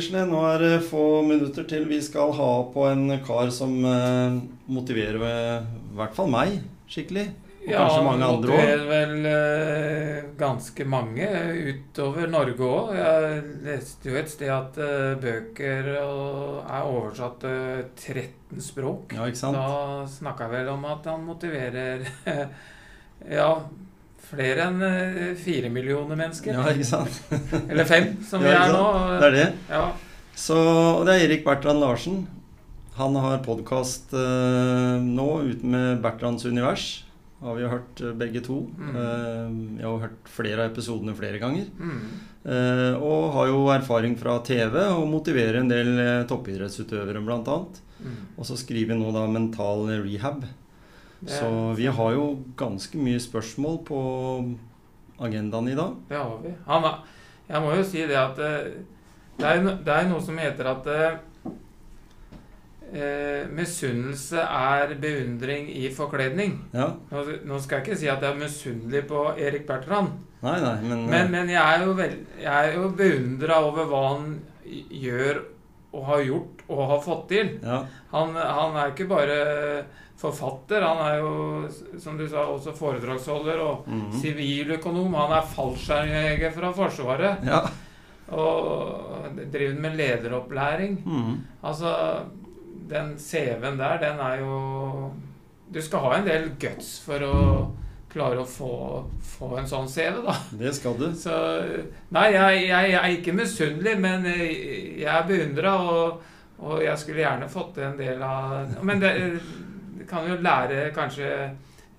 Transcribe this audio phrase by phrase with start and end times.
[0.00, 4.38] Gisle, nå er det få minutter til vi skal ha på en kar som eh,
[4.72, 6.54] motiverer eh, i hvert fall meg
[6.88, 7.26] skikkelig.
[7.66, 8.62] Og kanskje mange andre òg.
[8.62, 11.28] motiverer vel eh, ganske mange
[11.66, 12.94] utover Norge òg.
[12.96, 19.12] Jeg leste jo et sted at eh, bøker er oversatt til 13 språk.
[19.18, 19.60] Ja, ikke sant?
[19.60, 22.08] Da snakka jeg vel om at han motiverer
[23.36, 23.52] ja,
[24.30, 26.56] flere enn eh, fire millioner mennesker.
[26.56, 27.20] Ja, ikke sant?
[27.70, 28.86] Eller fem, som vi er nå.
[29.20, 29.48] Det er det.
[29.70, 29.84] Ja.
[30.40, 32.24] Så og det er Erik Bertrand Larsen.
[32.96, 36.90] Han har podkast nå ute med Bertrands univers.
[37.40, 38.58] Har vi hørt eh, begge to.
[38.76, 38.96] Mm.
[39.00, 41.70] Eh, jeg har hørt flere av episodene flere ganger.
[41.80, 42.02] Mm.
[42.44, 47.56] Eh, og har jo erfaring fra TV og motiverer en del eh, toppidrettsutøvere bl.a.
[48.00, 48.18] Mm.
[48.36, 50.44] Og så skriver vi nå da mental rehab.
[51.28, 52.26] Så vi har jo
[52.56, 53.98] ganske mye spørsmål på
[55.20, 55.96] agendaen i dag.
[56.08, 56.54] Det har vi.
[56.66, 57.02] Han er,
[57.50, 58.70] jeg må jo si det at eh,
[59.40, 61.18] det er, det er noe som heter at eh,
[62.92, 66.56] eh, misunnelse er beundring i forkledning.
[66.72, 66.88] Ja.
[67.12, 70.76] Nå, nå skal jeg ikke si at jeg er misunnelig på Erik Bertrand, Nei, nei,
[70.88, 74.30] men, men, men jeg er jo, vel, jeg er jo beundra over hva han
[74.64, 75.42] gjør
[75.90, 77.50] og har gjort og har fått til.
[77.60, 77.82] ja,
[78.14, 79.36] Han, han er ikke bare
[80.20, 81.68] forfatter, han er jo,
[82.00, 84.10] som du sa, også foredragsholder og mhm.
[84.20, 85.16] siviløkonom.
[85.16, 87.46] Han er fallskjermjeger fra Forsvaret.
[87.46, 87.64] ja.
[88.30, 91.00] Og driver med lederopplæring.
[91.04, 91.40] mhm.
[91.62, 91.94] Altså,
[92.90, 95.12] den CV-en der, den er jo
[95.74, 97.34] Du skal ha en del guts for å
[98.10, 98.72] klare å få,
[99.22, 100.34] få en sånn CV, da.
[100.58, 101.12] Det skal du.
[101.14, 101.30] Så
[102.10, 106.24] Nei, jeg, jeg, jeg er ikke misunnelig, men jeg er beundra, og,
[106.58, 109.12] og jeg skulle gjerne fått en del av Men det
[110.10, 111.28] kan jo lære kanskje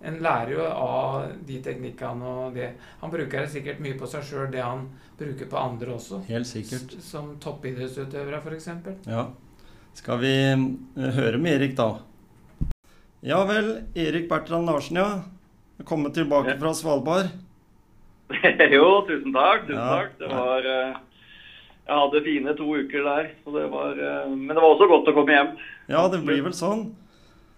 [0.03, 4.23] En lærer jo av de teknikkene og det Han bruker det sikkert mye på seg
[4.25, 4.87] sjøl, det han
[5.19, 6.23] bruker på andre også.
[6.27, 6.95] Helt sikkert.
[6.97, 8.67] S- Som toppidrettsutøvere, f.eks.
[9.05, 9.27] Ja.
[9.93, 11.99] Skal vi eh, høre med Erik, da?
[13.21, 15.21] Ja vel, Erik Bertrand Larsen, ja.
[15.85, 16.57] Kommet tilbake Ja.
[16.57, 17.29] fra Svalbard.
[18.75, 19.67] jo, tusen takk.
[19.67, 19.87] Tusen Ja.
[20.01, 20.17] takk.
[20.19, 20.95] Det var eh,
[21.85, 23.29] Jeg hadde fine to uker der.
[23.43, 25.53] Så det var, eh, men det var også godt å komme hjem.
[25.91, 26.87] Ja, det blir vel sånn.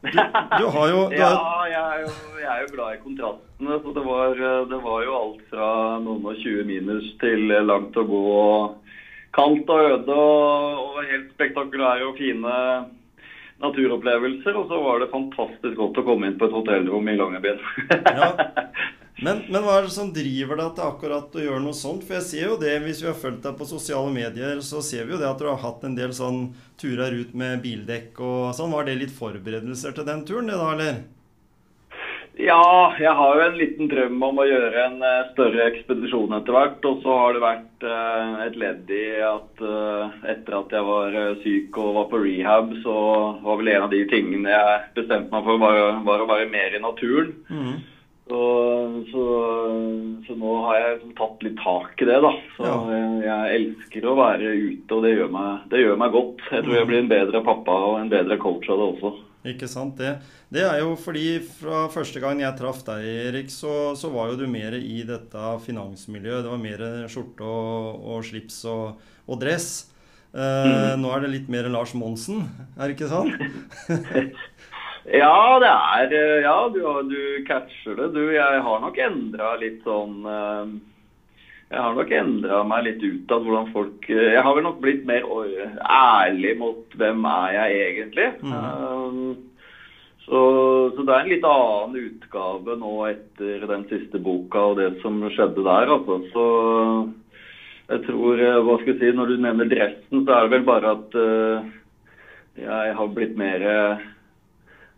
[0.04, 0.20] Du,
[0.60, 1.34] du har jo du Ja,
[1.72, 3.78] jeg er, jo, jeg er jo glad i kontrastene.
[3.84, 4.42] Så det var,
[4.72, 5.68] det var jo alt fra
[6.04, 8.24] noen og 20 minus til langt å gå.
[8.40, 8.80] og
[9.34, 12.58] Kaldt og øde og, og helt spektakulære og fine
[13.64, 14.60] naturopplevelser.
[14.60, 17.64] Og så var det fantastisk godt å komme inn på et hotellrom i Longyearbyen.
[18.12, 18.34] Ja.
[19.22, 22.06] men, men hva er det som driver deg til akkurat å gjøre noe sånt?
[22.08, 25.06] For jeg ser jo det, hvis vi har fulgt deg på sosiale medier, så ser
[25.06, 26.48] vi jo det at du har hatt en del sånn
[26.82, 28.74] turer ut med bildekk og sånn.
[28.74, 31.04] Var det litt forberedelser til den turen, det da, eller?
[32.42, 36.56] Ja, jeg har jo en liten drøm om å gjøre en eh, større ekspedisjon etter
[36.56, 36.80] hvert.
[36.90, 41.18] Og så har det vært eh, et ledd i at eh, etter at jeg var
[41.44, 42.96] syk og var på rehab, så
[43.46, 46.74] var vel en av de tingene jeg bestemte meg for, var, var å være mer
[46.74, 47.36] i naturen.
[47.54, 47.82] Mhm.
[48.24, 48.38] Så,
[49.12, 49.24] så,
[50.28, 52.30] så nå har jeg liksom tatt litt tak i det, da.
[52.56, 52.78] Så Ja.
[52.94, 56.46] jeg, jeg elsker å være ute, og det gjør, meg, det gjør meg godt.
[56.54, 59.14] Jeg tror jeg blir en bedre pappa og en bedre coach av det også.
[59.52, 60.14] Ikke sant det.
[60.56, 64.40] Det er jo fordi fra første gang jeg traff deg, Erik, så, så var jo
[64.40, 66.46] du mer i dette finansmiljøet.
[66.46, 69.90] Det var mer skjorte og, og slips og, og dress.
[70.34, 72.48] Eh, Nå er det litt mer Lars Monsen,
[72.80, 73.36] er det ikke sånn?
[75.12, 76.80] Ja, det er eh, Ja, du,
[77.10, 78.10] du catcher det.
[78.16, 80.76] Du, jeg har nok endra litt sånn eh,
[81.74, 85.04] Jeg har nok endra meg litt utad hvordan folk eh, Jeg har vel nok blitt
[85.10, 88.30] mer ærlig mot hvem er jeg egentlig.
[88.44, 89.34] Mm.
[90.24, 90.40] Så,
[90.96, 95.20] så det er en litt annen utgave nå etter den siste boka og det som
[95.28, 96.22] skjedde der, altså.
[96.32, 96.46] Så
[97.92, 100.96] jeg tror Hva skal jeg si, når du nevner dressen, så er det vel bare
[100.96, 101.20] at
[102.64, 103.68] jeg har blitt mer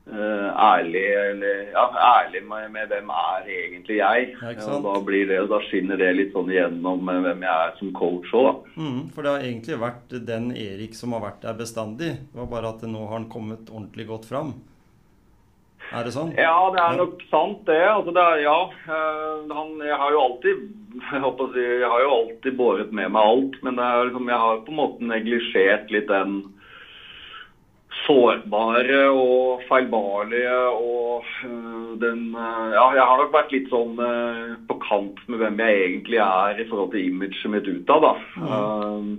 [0.05, 1.85] ærlig, eller, ja,
[2.21, 4.27] ærlig med, med hvem er egentlig jeg.
[4.41, 7.91] Ja, og da, blir det, da skinner det litt sånn igjennom hvem jeg er som
[7.97, 8.69] coach òg.
[8.77, 12.13] Mm, for det har egentlig vært den Erik som har vært der bestandig.
[12.21, 14.55] Det var bare at nå har han kommet ordentlig godt fram.
[15.93, 16.31] Er det sånn?
[16.33, 17.81] Ja, det er nok sant, det.
[17.85, 18.57] Altså, det er, ja,
[18.89, 20.63] eh, han, jeg har jo alltid
[20.95, 24.07] jeg, håper å si, jeg har jo alltid båret med meg alt, men det er
[24.07, 26.39] liksom, jeg har på en måte neglisjert litt den
[28.05, 34.53] sårbare og feilbarlige og øh, den øh, Ja, jeg har nok vært litt sånn øh,
[34.69, 38.13] på kant med hvem jeg egentlig er i forhold til imaget mitt utad, da.
[38.39, 39.11] Um,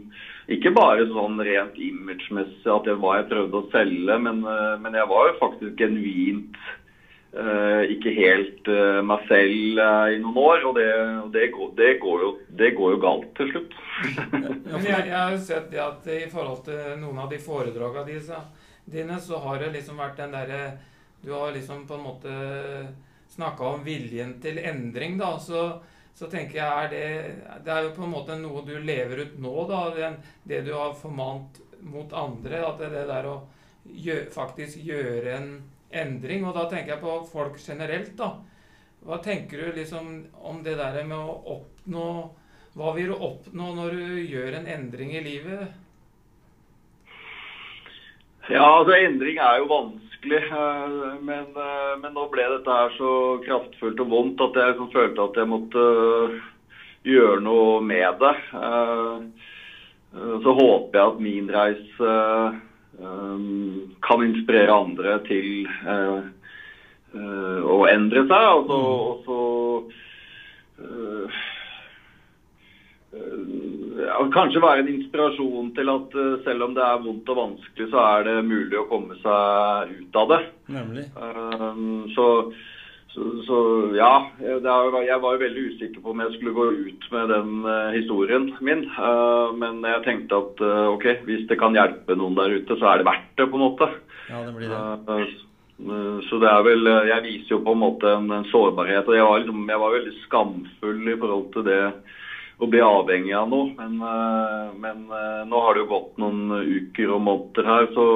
[0.53, 4.44] ikke bare sånn rent imagemessig at det var jeg prøvde å selge, men,
[4.83, 6.61] men jeg var jo faktisk genuint
[7.35, 10.87] uh, ikke helt uh, meg selv uh, i noen år, og det,
[11.35, 12.31] det, går, det, går jo,
[12.61, 13.75] det går jo galt til slutt.
[14.71, 18.06] Men jeg, jeg har jo sett det at i forhold til noen av de foredragene
[18.12, 18.41] dine,
[18.87, 20.62] dine, så har det liksom vært den derre
[21.23, 22.33] Du har liksom på en måte
[23.33, 25.33] snakka om viljen til endring, da.
[25.43, 25.81] Så,
[26.15, 29.38] så tenker jeg er det Det er jo på en måte noe du lever ut
[29.43, 29.83] nå, da.
[29.97, 30.11] Det,
[30.44, 32.62] det du har formant mot andre.
[32.67, 33.37] At det, det der å
[33.85, 35.50] gjør, faktisk gjøre en
[35.91, 36.47] endring.
[36.47, 38.37] Og da tenker jeg på folk generelt, da.
[39.06, 42.09] Hva tenker du liksom om det der med å oppnå
[42.77, 45.71] hva vil du oppnå når du gjør en endring i livet?
[48.46, 53.10] Ja, altså endring er jo vanskelig, eh, men, eh, men nå ble dette her så
[53.43, 56.37] kraftfullt og vondt at jeg liksom følte at jeg måtte eh,
[57.10, 58.37] gjøre noe med det.
[60.16, 62.14] Så håper jeg at min reise
[64.06, 65.69] kan inspirere andre til
[67.14, 68.46] å endre seg.
[68.56, 68.78] Altså,
[69.10, 69.38] og så
[70.81, 71.56] ja,
[74.35, 78.05] kanskje være en inspirasjon til at eh, selv om det er vondt og vanskelig, så
[78.05, 80.41] er det mulig å komme seg ut av det.
[80.77, 81.07] Nemlig.
[81.17, 82.27] Um, så,
[83.15, 83.61] så, så
[83.97, 87.97] ja, jeg var jo veldig usikker på om jeg skulle gå ut med den eh,
[87.97, 88.87] historien min.
[89.63, 93.11] Men jeg tenkte at ok, hvis det kan hjelpe noen der ute, så er det
[93.11, 93.91] verdt det, på en måte.
[94.31, 95.27] Ja, det blir det.
[96.25, 99.05] Så det er vel Jeg viser jo på en måte en, en sårbarhet.
[99.05, 101.83] Og jeg var, liksom, jeg var veldig skamfull i forhold til det
[102.56, 103.73] å bli avhengig av noe.
[103.79, 108.06] Men, uh, men uh, nå har det jo gått noen uker og måneder her, så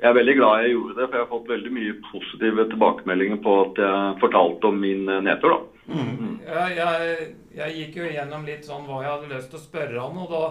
[0.00, 1.04] jeg er veldig glad jeg gjorde det.
[1.06, 5.20] For jeg har fått veldig mye positive tilbakemeldinger på at jeg fortalte om min uh,
[5.24, 5.60] nedtur, da.
[5.90, 10.02] Ja, jeg, jeg gikk jo gjennom litt sånn hva jeg hadde lyst til å spørre
[10.04, 10.44] han, og da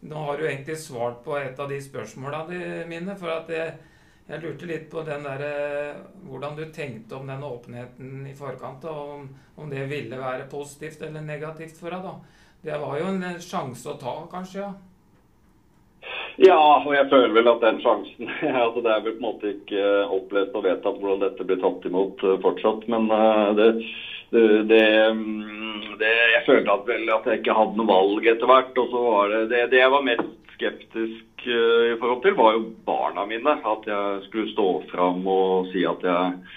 [0.00, 2.44] nå har du egentlig svart på et av de spørsmåla
[2.86, 3.16] mine.
[3.18, 3.72] For at jeg,
[4.28, 8.84] jeg lurte litt på den der, eh, hvordan du tenkte om den åpenheten i forkant.
[8.86, 12.06] Og om, om det ville være positivt eller negativt for deg.
[12.06, 12.14] da.
[12.62, 14.66] Det var jo en sjanse å ta, kanskje?
[14.66, 14.74] ja.
[16.38, 18.28] Ja, og jeg føler vel at den sjansen
[18.64, 21.58] altså Det er vel på en måte ikke eh, opplest og vedtatt hvordan dette blir
[21.62, 22.84] tatt imot eh, fortsatt.
[22.92, 23.68] Men eh, det,
[24.34, 24.84] det, det,
[25.18, 28.78] mm, Jeg følte at, vel at jeg ikke hadde noe valg etter hvert.
[28.78, 32.64] Og så var det, det Det jeg var mest skeptisk i forhold til, var jo
[32.86, 33.58] barna mine.
[33.72, 36.56] At jeg skulle stå fram og si at jeg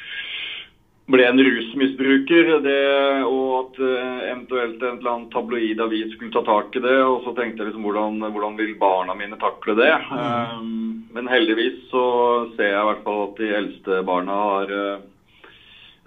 [1.10, 2.82] ble en rusmisbruker, det,
[3.26, 6.98] og at eh, eventuelt en eller annen tabloid avis skulle ta tak i det.
[7.04, 9.94] Og så tenkte jeg liksom hvordan, hvordan vil barna mine takle det?
[10.12, 12.04] Um, men heldigvis så
[12.56, 15.02] ser jeg i hvert fall at de eldste barna har eh,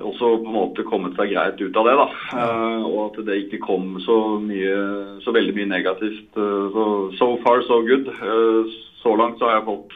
[0.00, 1.98] også på en måte kommet seg greit ut av det.
[2.00, 2.08] da,
[2.38, 4.78] uh, Og at det ikke kom så mye,
[5.26, 6.30] så veldig mye negativt.
[6.38, 6.88] Uh, so,
[7.20, 8.08] so far so good.
[8.14, 8.74] Eh,
[9.04, 9.90] Så langt så har jeg fått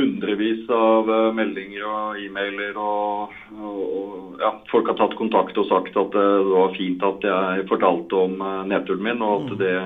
[0.00, 2.78] hundrevis av eh, meldinger og e-mailer.
[2.80, 7.68] Og, og, ja, folk har tatt kontakt og sagt at det var fint at jeg
[7.70, 9.76] fortalte om eh, nedturen min, og at det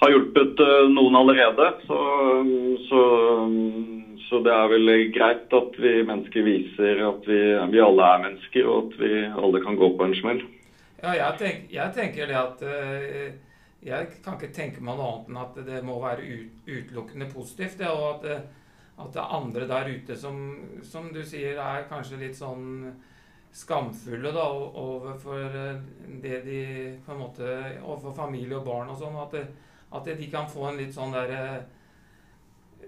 [0.00, 1.70] har hjulpet eh, noen allerede.
[1.86, 2.00] Så,
[2.88, 3.04] så,
[4.28, 7.40] så det er vel greit at vi mennesker viser at vi,
[7.72, 10.44] vi alle er mennesker, og at vi alle kan gå på en smell.
[11.04, 13.32] Ja, jeg, tenk, jeg tenker det at eh,
[13.84, 17.82] Jeg kan ikke tenke meg noe annet enn at det må være ut, utelukkende positivt.
[17.84, 18.62] Ja, og at, eh,
[18.98, 20.38] at det er andre der ute som,
[20.86, 22.92] som du sier, er kanskje litt sånn
[23.54, 25.78] skamfulle da, overfor eh,
[26.22, 26.60] det de
[27.06, 27.48] på en måte
[27.82, 29.18] Overfor familie og barn og sånn.
[29.22, 29.44] At, det,
[29.94, 31.44] at de kan få en litt sånn derre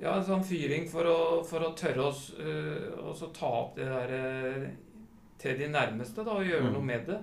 [0.01, 2.11] ja, en sånn fyring for å, for å tørre å
[2.43, 4.67] øh, ta opp det der eh,
[5.41, 6.75] til de nærmeste da, og gjøre Mm.
[6.75, 7.17] noe med det.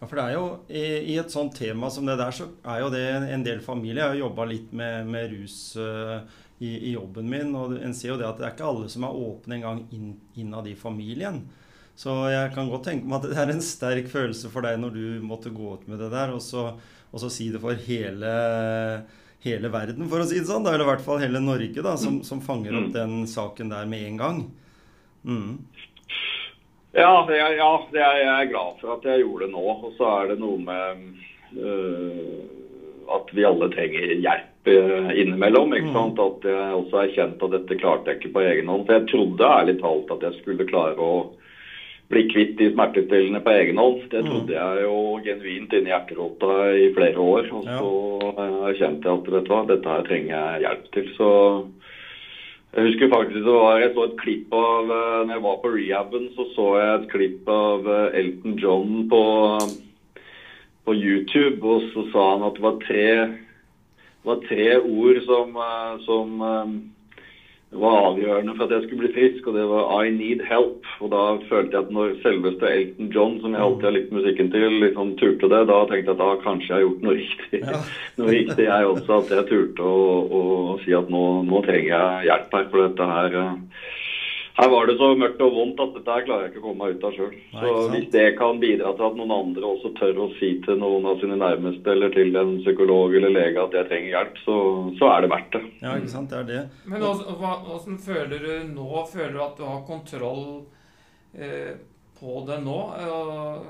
[0.00, 2.80] Ja, for det er jo, i, I et sånt tema som det der, så er
[2.82, 4.08] jo det en del familier.
[4.10, 6.20] Har jobba litt med, med rus eh,
[6.58, 9.06] i, i jobben min, og en ser jo det at det er ikke alle som
[9.06, 11.44] er åpne engang inn, innad i familien.
[11.98, 14.94] Så jeg kan godt tenke meg at det er en sterk følelse for deg når
[14.94, 16.68] du måtte gå ut med det der, og så,
[17.10, 18.32] og så si det for hele,
[19.42, 20.66] hele verden, for å si det sånn.
[20.66, 23.90] Da, eller i hvert fall hele Norge, da, som, som fanger opp den saken der
[23.90, 24.44] med en gang.
[25.26, 25.58] Mm.
[26.98, 29.64] Ja, det er, ja det er, jeg er glad for at jeg gjorde det nå.
[29.74, 31.02] Og så er det noe med
[31.58, 32.38] øh,
[33.18, 34.54] at vi alle trenger hjelp
[35.14, 35.74] innimellom.
[35.76, 36.20] ikke sant?
[36.22, 38.86] At jeg også er kjent at dette klarte jeg ikke på egen hånd.
[38.86, 41.12] For jeg trodde ærlig talt at jeg skulle klare å
[42.08, 44.04] bli kvitt de smertestillende på egen hånd.
[44.12, 47.50] Det trodde jeg jo genuint inni hjerterota i flere år.
[47.52, 47.90] Og så
[48.32, 51.10] øh, erkjente jeg at vet du hva, dette her trenger jeg hjelp til.
[51.18, 51.32] Så
[52.76, 55.74] jeg husker faktisk det var, jeg så et klipp av eh, når jeg var på
[55.74, 59.22] rehaben, så så jeg et klipp av eh, Elton John på,
[60.84, 63.06] på YouTube, og så sa han at det var tre,
[64.28, 66.72] det var tre ord som, eh, som eh,
[67.80, 70.84] var avgjørende for at jeg skulle bli frisk, og det var 'I need help'.
[71.00, 74.50] Og da følte jeg at når selveste Elton John, som jeg alltid har likt musikken
[74.50, 77.60] til, liksom turte det, da tenkte jeg at da kanskje jeg har gjort noe riktig.
[77.60, 77.80] Ja.
[78.18, 80.42] noe riktig jeg også, at jeg turte å, å,
[80.84, 82.68] si at nå, nå trenger jeg hjelp her.
[82.68, 83.54] For dette her eh,
[84.58, 86.82] her var det så mørkt og vondt at dette her klarer jeg ikke å komme
[86.88, 87.34] meg ut av sjøl.
[87.54, 91.06] Så hvis det kan bidra til at noen andre også tør å si til noen
[91.06, 94.56] av sine nærmeste eller til en psykolog eller lege at jeg trenger hjelp, så,
[94.98, 95.62] så er det verdt det.
[95.84, 96.30] Ja, ikke sant.
[96.34, 96.62] Det er det.
[96.90, 97.22] Men ås-
[97.78, 99.04] åssen føler du nå?
[99.12, 100.44] Føler du at du har kontroll
[101.38, 101.76] eh,
[102.18, 102.80] på det nå?
[103.14, 103.68] Og-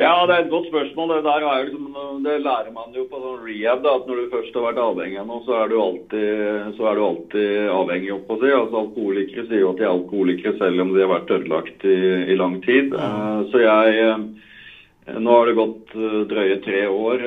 [0.00, 1.10] Ja, det er et godt spørsmål.
[1.12, 1.88] Det der er liksom,
[2.24, 3.82] det lærer man jo på sånn rehab.
[3.84, 6.86] da, at Når du først har vært avhengig av noe, så er du alltid, så
[6.88, 8.14] er du alltid avhengig.
[8.14, 8.48] opp å si.
[8.48, 11.98] Altså, Alkoholikere sier jo at de er alkoholikere selv om de har vært ødelagt i,
[12.32, 12.96] i lang tid.
[12.96, 14.28] Uh, så jeg eh,
[15.20, 17.22] Nå har det gått eh, drøye tre år,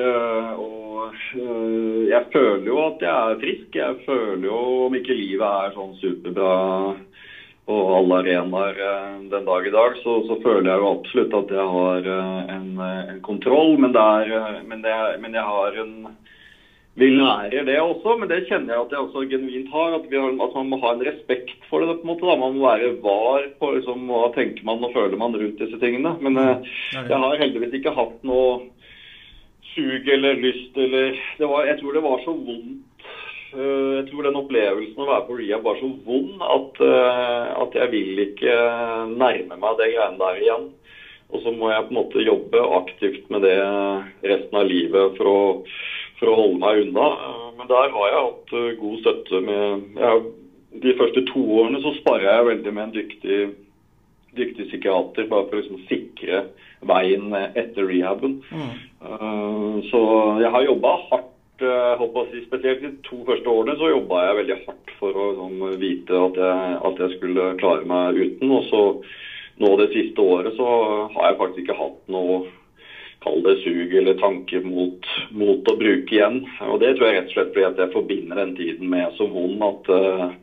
[0.56, 3.66] og jeg føler jo at jeg er frisk.
[3.76, 6.54] Jeg føler jo, om ikke livet er sånn superbra
[7.66, 11.54] på alle arenaer eh, den dag i dag, så, så føler jeg jo absolutt at
[11.56, 13.78] jeg har eh, en, eh, en kontroll.
[13.80, 15.96] Men, det er, men, det, men jeg har en
[16.94, 19.96] vil lære det også, men det kjenner jeg at jeg også genuint har.
[19.96, 21.96] At, vi har, at man må ha en respekt for det.
[21.98, 22.36] på en måte da.
[22.38, 26.14] Man må være var på liksom, hva tenker man og føler man rundt disse tingene.
[26.22, 26.38] Men
[26.94, 28.60] jeg har heldigvis ikke hatt noe
[29.74, 32.93] sug eller lyst eller det var, Jeg tror det var så vondt.
[33.54, 37.76] Eh, Jeg tror den opplevelsen å være på rehab var så vond at, eh, at
[37.78, 38.54] jeg vil ikke
[39.14, 40.68] nærme meg det greiene der igjen.
[41.32, 43.56] Og så må jeg på en måte jobbe aktivt med det
[44.22, 45.38] resten av livet for å,
[46.20, 47.06] for å holde meg unna.
[47.14, 50.24] Eh, Men der har jeg hatt god støtte med jeg,
[50.82, 53.54] De første to årene så sparer jeg veldig med en dyktig
[54.34, 56.40] dyktig psykiater, bare for å liksom sikre
[56.82, 58.34] veien etter rehaben.
[58.50, 59.82] Mm.
[59.86, 60.00] Så
[60.42, 61.28] jeg har jobba hardt,
[61.62, 65.28] eh, holdt på spesielt de to første årene så jobba jeg veldig hardt for å
[65.38, 68.50] sånn, vite at jeg, at jeg skulle klare meg uten.
[68.56, 68.82] Og så
[69.62, 70.68] nå det siste året så
[71.14, 72.42] har jeg faktisk ikke hatt noe
[73.24, 76.42] Kall det sug eller tanke mot, mot å bruke igjen.
[76.66, 79.24] Og det tror jeg rett og slett fordi at jeg forbinder den tiden med så
[79.30, 80.34] vond at eh,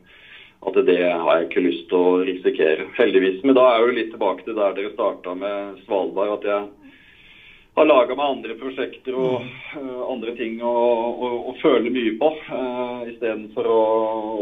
[0.62, 2.86] at det har jeg ikke lyst til å risikere.
[2.94, 3.40] Heldigvis.
[3.42, 6.36] Men da er jeg jo litt tilbake til der dere starta med Svalbard.
[6.36, 6.81] At jeg
[7.74, 9.44] har laga meg andre prosjekter og
[9.76, 12.32] uh, andre ting å, å, å føle mye på.
[12.48, 13.84] Uh, Istedenfor å,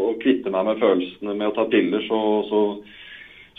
[0.09, 2.19] å kvitte meg med følelsene med å ta piller, så,
[2.49, 2.61] så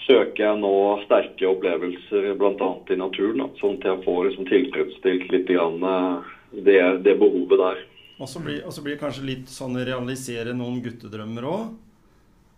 [0.04, 0.74] søker jeg nå
[1.06, 2.72] sterke opplevelser bl.a.
[2.92, 3.44] i naturen.
[3.44, 7.86] Da, sånn at jeg får liksom tilfredsstilt litt grann, uh, det, det behovet der.
[8.22, 11.72] Og så blir, det kanskje litt sånn realisere noen guttedrømmer òg.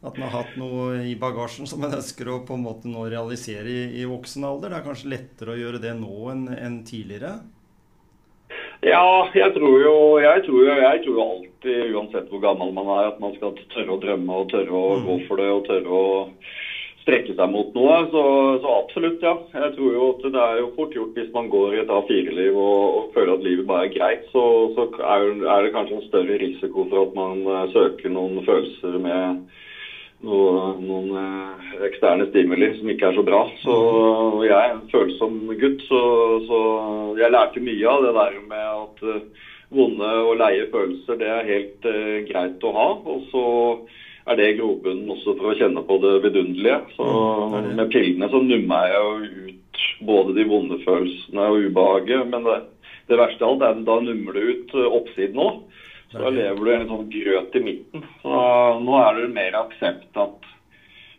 [0.05, 3.07] At man har hatt noe i bagasjen som man ønsker å på en måte nå
[3.09, 4.75] realisere i, i voksen alder.
[4.75, 7.39] Det er kanskje lettere å gjøre det nå enn en tidligere.
[8.85, 13.09] Ja, jeg tror jo jeg tror, jo, jeg tror alltid, uansett hvor gammel man er,
[13.15, 16.05] at man skal tørre å drømme og tørre å gå for det og tørre å
[17.05, 17.97] strekke seg mot noe.
[18.13, 18.25] Så,
[18.61, 19.35] så absolutt, ja.
[19.57, 22.53] Jeg tror jo at det er jo fort gjort hvis man går i et A4-liv
[22.53, 24.45] og, og føler at livet bare er greit, så,
[24.77, 29.01] så er, er det kanskje en større risiko for at man eh, søker noen følelser
[29.01, 29.45] med
[30.25, 33.45] noe, noen eh, eksterne stimuli som ikke er så bra.
[33.63, 33.75] Så
[34.47, 36.01] jeg er en følsom gutt, så,
[36.49, 36.61] så
[37.21, 41.49] jeg lærte mye av det der med at eh, vonde og leie følelser, det er
[41.49, 42.89] helt uh, greit å ha.
[43.11, 43.45] Og så
[44.31, 46.81] er det grobunnen også for å kjenne på det vidunderlige.
[46.97, 47.75] Så Mm, det det.
[47.81, 52.61] med pillene så nummer jeg jo ut både de vonde følelsene og ubehaget, men det,
[53.11, 55.61] det verste av alt er at da nummer du ut oppsiden òg.
[56.15, 58.05] Så da lever du i en sånn grøt i midten.
[58.23, 58.41] Så
[58.85, 60.47] nå er det mer aksept at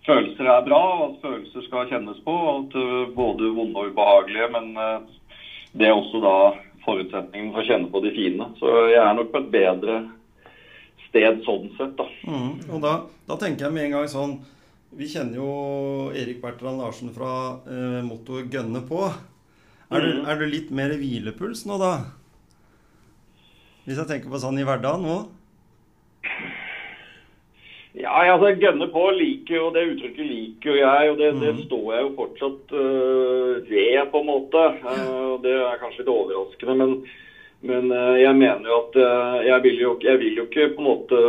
[0.08, 2.36] følelser er bra, og at følelser skal kjennes på.
[2.56, 5.00] At uh, både vonde og ubehagelige, men uh,
[5.76, 6.36] det er også da
[6.86, 8.48] forutsetningen for å kjenne på de fine.
[8.62, 10.00] Så jeg er nok på et bedre
[11.10, 12.06] sted sånn sett, da.
[12.28, 12.52] Mm.
[12.76, 12.94] Og da,
[13.28, 14.36] da tenker jeg med en gang sånn
[14.96, 15.48] Vi kjenner jo
[16.16, 17.32] Erik Bertrand Larsen fra
[17.68, 19.10] eh, mottoet 'gønne på'.
[19.92, 20.28] Er, du, Mhm.
[20.30, 21.90] er du litt mer hvilepuls nå, da?
[23.86, 25.18] Hvis jeg tenker på sånn i hverdagen nå?
[27.96, 31.86] Ja, altså gønne på liker jo det uttrykket liker jo jeg, og det, det står
[31.94, 34.64] jeg jo fortsatt uh, ved, på en måte.
[34.84, 36.98] Uh, det er kanskje litt overraskende, men,
[37.70, 40.84] men uh, jeg mener jo at uh, jeg, vil jo, jeg vil jo ikke på
[40.84, 41.22] en måte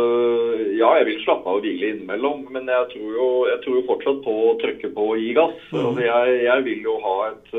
[0.75, 3.87] Ja, jeg vil slappe av og hvile innimellom, men jeg tror jo, jeg tror jo
[3.93, 5.63] fortsatt på å trykke på og gi gass.
[5.71, 7.55] Altså, jeg, jeg vil jo ha et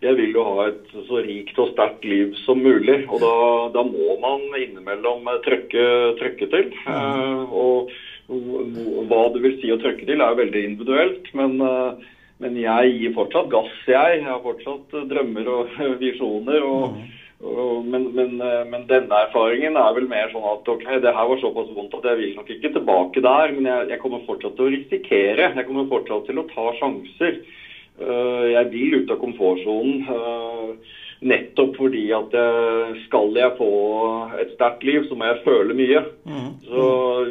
[0.00, 3.02] jeg vil jo ha et så rikt og sterkt liv som mulig.
[3.08, 3.34] Og da,
[3.74, 5.84] da må man innimellom trøkke,
[6.20, 6.70] trøkke til.
[6.88, 7.90] Eh, og
[9.10, 11.32] hva det vil si å trøkke til, er jo veldig individuelt.
[11.36, 14.20] Men, eh, men jeg gir fortsatt gass, jeg.
[14.22, 16.64] Jeg har fortsatt drømmer og visjoner.
[16.64, 17.00] og
[17.40, 21.28] og, men, men, eh, men denne erfaringen er vel mer sånn at ok, det her
[21.30, 24.58] var såpass vondt at jeg vil nok ikke tilbake der, men jeg, jeg kommer fortsatt
[24.58, 25.48] til å risikere.
[25.56, 27.40] Jeg kommer fortsatt til å ta sjanser.
[28.00, 30.00] Eh, jeg vil ut av komfortsonen.
[30.08, 33.66] eh, Nettopp fordi at eh, skal jeg få
[34.40, 36.00] et sterkt liv, så må jeg føle mye.
[36.64, 36.84] Så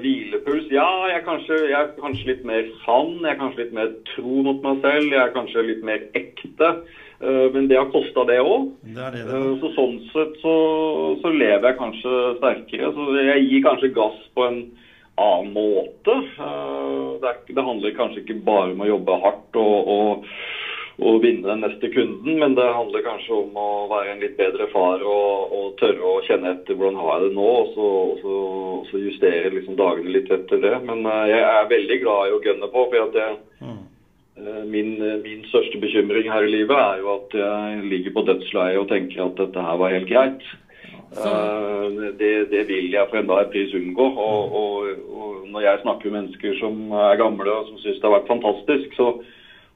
[0.04, 3.16] hvilepuls Ja, jeg er, kanskje, jeg er kanskje litt mer sann.
[3.24, 5.10] Jeg er kanskje litt mer tro mot meg selv.
[5.10, 6.76] Jeg er kanskje litt mer ekte.
[7.20, 8.70] Men det har kosta det òg.
[9.60, 10.54] Så sånn sett så,
[11.20, 12.94] så lever jeg kanskje sterkere.
[12.94, 14.62] Så jeg gir kanskje gass på en
[15.20, 16.16] annen måte.
[16.40, 20.34] Eh, Det, er, ikke- det handler kanskje ikke bare om å jobbe hardt og, og,
[21.00, 24.68] og vinne den neste kunden, men det handler kanskje om å være en litt bedre
[24.72, 27.88] far og, og tørre å kjenne etter hvordan har jeg det nå, og så,
[28.24, 28.34] så,
[28.90, 30.74] så justere liksom dagene litt etter det.
[30.84, 32.88] Men eh, jeg er veldig glad i å gunne på.
[32.92, 33.80] for at jeg Mm.
[34.40, 38.80] Eh, Min, min største bekymring her i livet er jo at jeg ligger på dødsleiet
[38.80, 40.46] og tenker at dette her var helt greit.
[41.18, 41.86] Eh,
[42.20, 44.06] Det, det vil jeg for enhver pris unngå.
[44.28, 48.08] Og, og, og når jeg snakker med mennesker som er gamle og som syns det
[48.08, 49.10] har vært fantastisk, så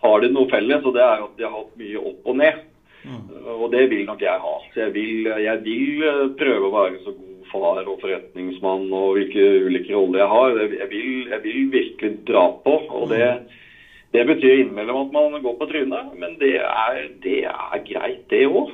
[0.03, 2.63] har de noe felles, og det er at de har hatt mye opp og ned.
[3.03, 3.23] Mm.
[3.59, 4.55] Og det vil nok jeg ha.
[4.73, 9.17] Så jeg vil, jeg vil eh, prøve å være så god far og forretningsmann og
[9.17, 10.55] hvilke ulike roller jeg har.
[10.61, 12.79] Jeg jeg vil, jeg vil virkelig dra på.
[12.89, 13.27] og det
[14.13, 18.43] det betyr innimellom at man går på trynet, men det er, det er greit, det
[18.45, 18.69] òg.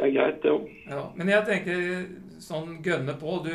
[0.00, 0.68] Det er greit, det òg.
[0.88, 1.80] Ja, men jeg tenker
[2.40, 3.34] sånn gønne på.
[3.44, 3.52] Du,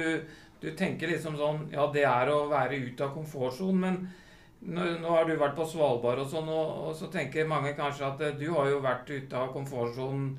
[0.62, 5.16] du tenker liksom sånn Ja, det er å være ute av komfortsonen, men nå, nå
[5.16, 8.38] har du vært på Svalbard og sånn, og, og så tenker mange kanskje at eh,
[8.38, 10.30] du har jo vært ute av komfortsonen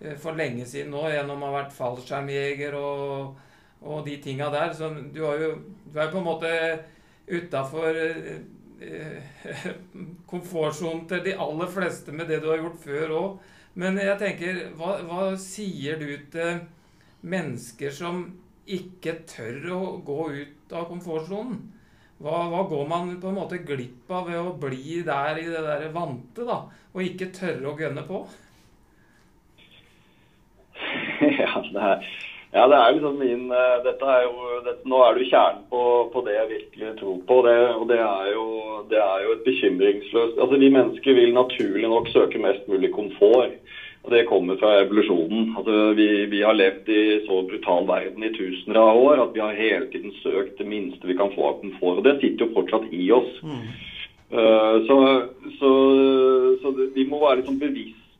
[0.00, 3.38] eh, for lenge siden nå gjennom å ha vært fallskjermjeger og,
[3.86, 4.74] og de tinga der.
[4.74, 5.54] Så du, har jo,
[5.86, 6.52] du er på en måte
[7.30, 8.02] utafor
[10.34, 13.42] komfortsonen til de aller fleste med det du har gjort før òg.
[13.80, 16.60] Men jeg tenker, hva, hva sier du til
[17.26, 18.24] mennesker som
[18.70, 21.58] ikke tør å gå ut av komfortsonen?
[22.22, 25.64] Hva, hva går man på en måte glipp av ved å bli der i det
[25.66, 26.60] der vante, da?
[26.94, 28.22] Og ikke tørre å gønne på?
[31.40, 32.06] ja, det er,
[32.54, 35.80] ja, det er liksom min eh, Dette er jo dette, Nå er du kjernen på,
[36.12, 37.40] på det jeg virkelig tror på.
[37.46, 38.46] Det, og det er, jo,
[38.90, 43.56] det er jo et bekymringsløst Altså, Vi mennesker vil naturlig nok søke mest mulig komfort.
[44.04, 45.48] Og Det kommer fra evolusjonen.
[45.56, 49.40] Altså, vi, vi har levd i så brutal verden i tusener av år at vi
[49.40, 51.98] har hele tiden søkt det minste vi kan få av komfort.
[51.98, 53.34] Og det sitter jo fortsatt i oss.
[54.30, 54.98] Eh, så,
[55.58, 55.70] så,
[56.62, 57.60] så vi må være litt sånn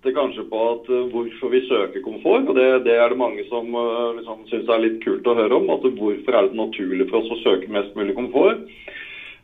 [0.04, 2.48] bevisste kanskje på at eh, hvorfor vi søker komfort.
[2.48, 5.56] og Det, det er det mange som uh, liksom, syns er litt kult å høre
[5.56, 5.70] om.
[5.70, 8.60] at Hvorfor er det naturlig for oss å søke mest mulig komfort?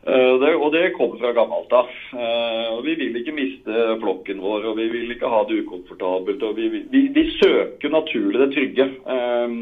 [0.01, 1.89] Eh, det, og det kommer fra gammelt av.
[2.13, 6.43] Eh, vi vil ikke miste flokken vår, og vi vil ikke ha det ukomfortabelt.
[6.43, 8.87] og Vi, vi, vi søker naturlig det trygge.
[8.89, 9.57] Eh,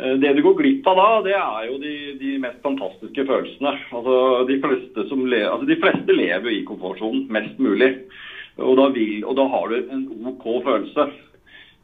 [0.00, 3.74] eh, det du går glipp av da, det er jo de, de mest fantastiske følelsene.
[3.92, 7.92] Altså, de, fleste le, altså, de fleste lever jo i komfortsonen mest mulig.
[8.62, 11.08] Og da, vil, og da har du en OK følelse.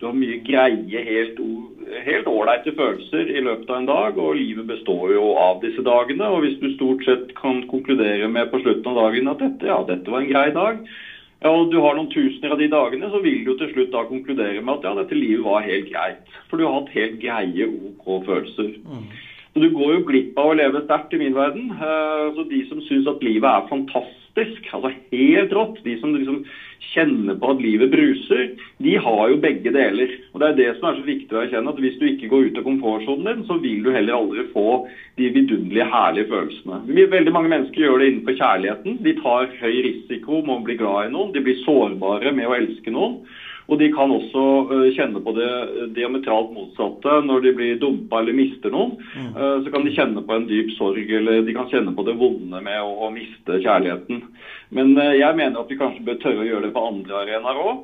[0.00, 5.12] Du har mye greie, helt ålreite følelser i løpet av en dag, og livet består
[5.12, 6.24] jo av disse dagene.
[6.24, 9.82] Og hvis du stort sett kan konkludere med på slutten av dagen at dette, ja,
[9.84, 10.80] dette var en grei dag,
[11.40, 14.04] ja, og du har noen tusener av de dagene, så vil du til slutt da
[14.08, 16.20] konkludere med at ja, dette livet var helt greit.
[16.48, 18.72] For du har hatt helt greie, OK følelser.
[19.50, 21.72] Så du går jo glipp av å leve sterkt i min verden.
[21.74, 26.40] Eh, Så de som syns at livet er fantastisk, altså helt rått, de som liksom
[26.92, 28.48] kjenner på at livet bruser,
[28.82, 30.10] de har jo begge deler.
[30.32, 32.48] Og Det er det som er så viktig å erkjenne, at hvis du ikke går
[32.48, 34.80] ut av komfortsonen din, så vil du heller aldri få
[35.18, 36.80] de vidunderlige, herlige følelsene.
[37.10, 39.02] Veldig mange mennesker gjør det innenfor kjærligheten.
[39.04, 41.32] De tar høy risiko med å bli glad i noen.
[41.34, 43.18] De blir sårbare med å elske noen.
[43.70, 45.50] Og de kan også ø, kjenne på det
[45.94, 48.96] diametralt motsatte når de blir dumpa eller mister noen.
[49.30, 52.16] Ø, Så kan de kjenne på en dyp sorg, eller de kan kjenne på det
[52.18, 54.24] vonde med å, å miste kjærligheten.
[54.74, 57.78] Men jeg mener at vi kanskje bør tørre å gjøre det på andre arenaer òg.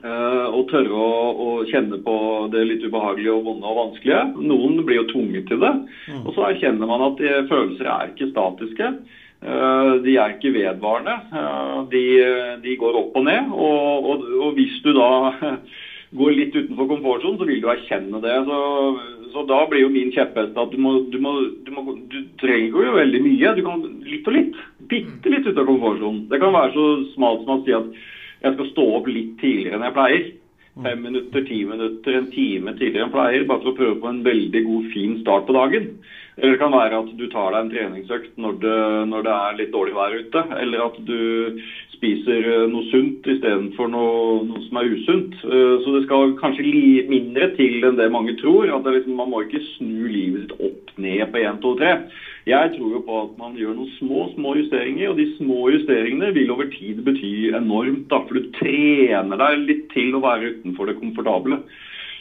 [0.00, 2.14] Eh, og tørre å, å kjenne på
[2.52, 4.22] det litt ubehagelige og vonde og vanskelige.
[4.40, 5.74] Noen blir jo tvunget til det.
[6.24, 8.94] Og så erkjenner man at følelser er ikke statiske.
[9.40, 11.14] Eh, de er ikke vedvarende.
[11.32, 12.02] Eh, de,
[12.64, 13.52] de går opp og ned.
[13.54, 15.08] Og, og, og hvis du da
[16.20, 18.34] går litt utenfor komfortsonen, så vil du erkjenne det.
[18.48, 18.58] Så,
[19.32, 22.90] så da blir jo min kjepphest at du må, du må, du må Du trenger
[22.90, 23.54] jo veldig mye.
[23.56, 24.60] Du kan litt og litt.
[24.92, 26.26] Bitte litt ut av komfortsonen.
[26.28, 27.88] Det kan være så smalt som å si at
[28.40, 30.28] jeg skal stå opp litt tidligere enn jeg pleier.
[30.80, 33.48] Fem minutter, ti minutter, en time tidligere enn jeg pleier.
[33.48, 35.90] Bare for å prøve på en veldig god, fin start på dagen.
[36.40, 38.76] Eller det kan være at du tar deg en treningsøkt når det,
[39.10, 40.42] når det er litt dårlig vær ute.
[40.56, 41.50] Eller at du
[41.92, 45.36] spiser eh, noe sunt istedenfor noe, noe som er usunt.
[45.44, 46.64] Eh, Så det skal kanskje
[47.10, 48.72] mindre til enn det mange tror.
[48.72, 51.92] at liksom, Man må ikke snu livet sitt opp ned på 1, 2, 3.
[52.48, 56.32] Jeg tror jo på at man gjør noen små små justeringer, og de små justeringene
[56.32, 58.08] vil over tid bety enormt.
[58.08, 61.60] da, For du trener deg litt til å være utenfor det komfortable.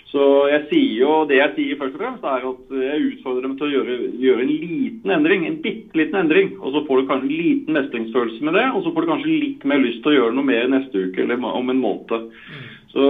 [0.09, 3.55] Så jeg sier jo, Det jeg sier først og fremst, er at jeg utfordrer dem
[3.57, 5.45] til å gjøre, gjøre en liten endring.
[5.45, 6.49] En bitte liten endring.
[6.57, 9.35] Og så får du kanskje en liten mestringsfølelse med det, og så får du kanskje
[9.45, 12.25] litt mer lyst til å gjøre noe mer neste uke eller om en måned.
[12.89, 13.03] Så,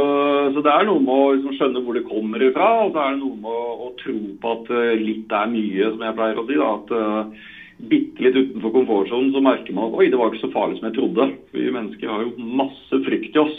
[0.52, 3.16] så det er noe med å liksom skjønne hvor det kommer ifra, og så er
[3.16, 6.42] det noe med å, å tro på at eh, litt er mye, som jeg pleier
[6.42, 6.60] å si.
[6.60, 7.48] da, at uh,
[7.80, 10.90] Bitte litt utenfor komfortsonen så merker man at oi, det var ikke så farlig som
[10.90, 11.30] jeg trodde.
[11.56, 13.56] Vi mennesker har jo masse frykt i oss.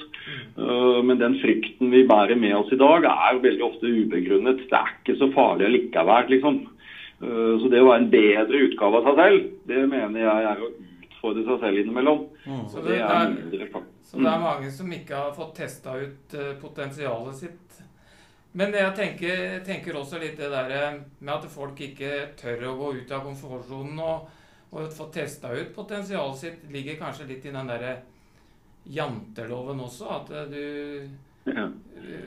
[0.59, 4.67] Uh, men den frykten vi bærer med oss i dag, er jo veldig ofte ubegrunnet.
[4.71, 6.61] Det er ikke så farlig likevel, liksom.
[7.21, 10.67] Uh, så det å være en bedre utgave av seg selv, det mener jeg er
[10.67, 12.27] å utfordre seg selv innimellom.
[12.69, 16.35] Så Det det, er mindre så det er mange som ikke har fått testa ut
[16.35, 17.77] eh, potensialet sitt.
[18.59, 22.89] Men jeg tenker, tenker også litt det der med at folk ikke tør å gå
[22.99, 24.25] ut av komfortsonen og,
[24.75, 28.01] og få testa ut potensialet sitt, ligger kanskje litt i den derre
[28.85, 30.09] janteloven også.
[30.21, 31.09] At eh, du
[31.51, 31.69] Ja.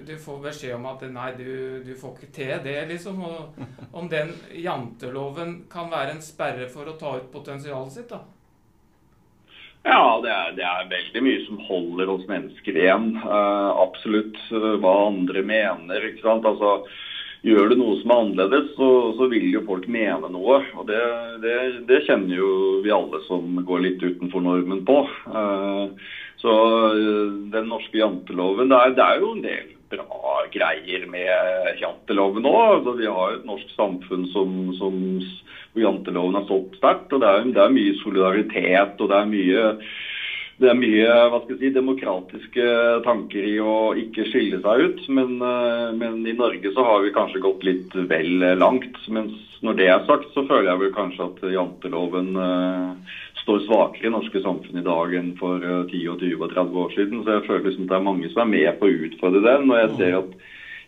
[0.08, 3.22] du får beskjed om at nei, du, du får ikke til det, liksom.
[3.24, 8.24] Og om den janteloven kan være en sperre for å ta ut potensialet sitt, da.
[9.84, 13.18] Ja, det er, det er veldig mye som holder oss mennesker igjen.
[13.20, 16.06] Uh, absolutt uh, hva andre mener.
[16.10, 16.48] ikke sant?
[16.48, 16.78] Altså,
[17.44, 20.62] Gjør du noe som er annerledes, så, så vil jo folk mene noe.
[20.80, 21.00] Og det,
[21.44, 21.56] det,
[21.90, 22.52] det kjenner jo
[22.86, 24.96] vi alle som går litt utenfor normen på.
[25.28, 26.06] Eh,
[26.44, 26.54] så
[26.92, 32.48] eh, den norske janteloven det er, det er jo en del bra greier med janteloven
[32.50, 32.80] òg.
[32.80, 34.98] Altså, vi har et norsk samfunn som, som,
[35.72, 37.08] hvor janteloven har stått sterkt.
[37.14, 39.70] og det er, det er mye solidaritet og det er mye
[40.62, 42.66] det er mye si, demokratiske
[43.04, 45.02] tanker i å ikke skille seg ut.
[45.10, 49.00] Men, eh, men i Norge så har vi kanskje gått litt vel langt.
[49.08, 54.10] Mens når det er sagt, så føler jeg vel kanskje at janteloven eh, står svakere
[54.10, 57.24] i norske samfunn i dag enn for eh, 10 og 20 og 30 år siden.
[57.24, 59.70] Så jeg føler liksom at det er mange som er med på å utfordre den.
[59.72, 60.36] Og jeg ser at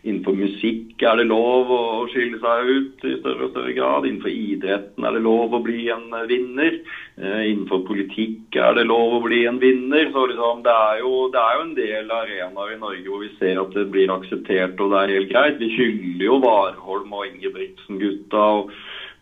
[0.06, 1.78] Innenfor musikk er det lov å
[2.12, 4.04] skille seg ut i større og større grad.
[4.06, 6.76] Innenfor idretten er det lov å bli en vinner.
[7.18, 10.06] Eh, Innenfor politikk er det lov å bli en vinner.
[10.14, 13.32] Så liksom, det, er jo, det er jo en del arenaer i Norge hvor vi
[13.40, 15.58] ser at det blir akseptert og det er helt greit.
[15.58, 18.46] Vi hyller jo Warholm og Ingebrigtsen-gutta.
[18.60, 18.70] og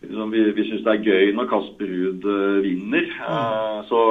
[0.09, 3.09] liksom, Vi, vi syns det er gøy når Kasper Ruud uh, vinner.
[3.21, 4.01] Uh, så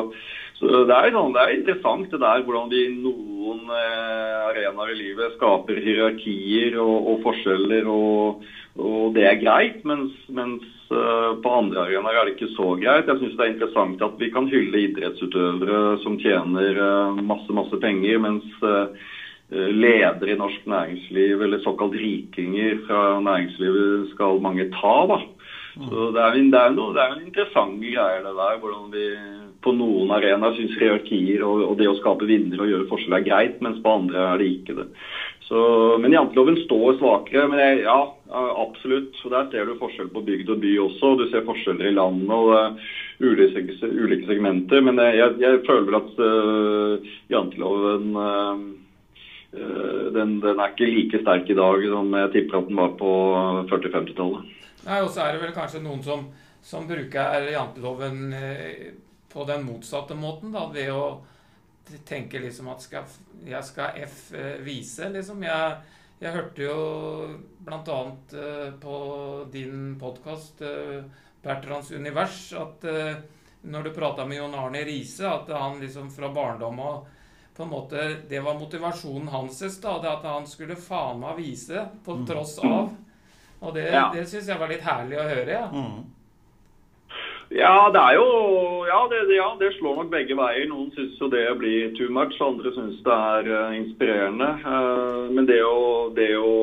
[0.54, 4.92] så det er, sånn, det er interessant det der hvordan vi i noen uh, arenaer
[4.92, 8.44] i livet skaper hierarkier og, og forskjeller, og,
[8.78, 9.82] og det er greit.
[9.86, 10.62] Mens, mens
[10.94, 13.10] eh, på andre arenaer er det ikke så greit.
[13.10, 17.78] Jeg syns det er interessant at vi kan hylle idrettsutøvere som tjener eh, masse, masse
[17.82, 19.12] penger, mens eh,
[19.54, 24.96] ledere i norsk næringsliv, eller såkalt rikinger fra næringslivet, skal mange ta.
[25.12, 25.20] da.
[25.74, 29.06] Så Det er, det er, noe, det er en interessant greie det der, hvordan vi
[29.64, 33.24] på noen arenaer syns hierarkier og, og det å skape vinnere og gjøre forskjell er
[33.26, 34.86] greit, mens på andre er det ikke det.
[35.44, 35.58] Så,
[36.00, 37.48] men janteloven står svakere.
[37.52, 37.98] Men jeg, ja,
[38.32, 39.12] absolutt.
[39.24, 41.12] Og Der ser du forskjell på bygd og by også.
[41.20, 44.80] Du ser forskjeller i landet og uh, ulike, segmenter.
[44.84, 48.64] Men jeg, jeg føler at uh, janteloven uh,
[49.54, 53.10] den, den, er ikke like sterk i dag som jeg tipper at den var på
[53.70, 54.63] 40-50-tallet.
[54.84, 56.26] Nei, Og så er det vel kanskje noen som,
[56.64, 58.92] som bruker janteloven eh,
[59.32, 61.06] på den motsatte måten, da, ved å
[62.08, 63.08] tenke liksom at skal,
[63.44, 65.42] jeg skal F eh, vise, liksom.
[65.44, 65.78] Jeg,
[66.20, 66.76] jeg hørte jo
[67.64, 68.00] bl.a.
[68.44, 68.98] Eh, på
[69.52, 70.62] din podkast,
[71.44, 72.86] Bertrands univers, at
[73.68, 77.02] når du prata med Jon Arne Riise, at han liksom fra barndommen av
[77.54, 79.60] på en måte, Det var motivasjonen hans.
[79.80, 82.90] da, det At han skulle faen meg vise på tross av.
[83.64, 84.10] Og det, Ja.
[84.12, 85.50] det syns jeg var litt herlig å høre.
[85.50, 85.68] ja.
[85.72, 86.04] Mm.
[87.54, 88.28] Ja, det er jo
[88.88, 90.64] ja det, det, ja, det slår nok begge veier.
[90.70, 94.48] Noen syns jo det blir too much, andre syns det er uh, inspirerende.
[94.64, 96.54] Uh, men det å, det å,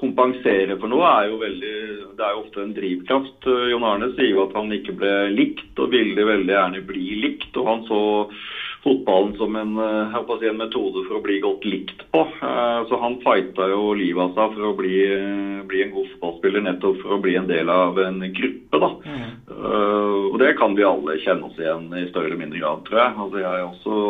[0.00, 1.74] kompensere for noe er jo veldig
[2.16, 3.48] Det er jo ofte en drivkraft.
[3.48, 7.20] Uh, Jon Arne sier jo at han ikke ble likt, og ville veldig gjerne bli
[7.24, 7.50] likt.
[7.56, 8.02] Og han så
[8.84, 9.74] fotballen som en,
[10.38, 12.22] si, en, metode for å bli godt likt på.
[12.88, 14.94] Så han fighta jo livet av seg for å bli,
[15.68, 18.80] bli, en god fotballspiller, nettopp for å bli en del av en gruppe.
[18.80, 18.90] da.
[19.04, 19.28] Mm.
[20.30, 23.16] Og det kan vi alle kjenne oss igjen i større eller mindre grad, tror jeg.
[23.24, 24.00] Altså, jeg også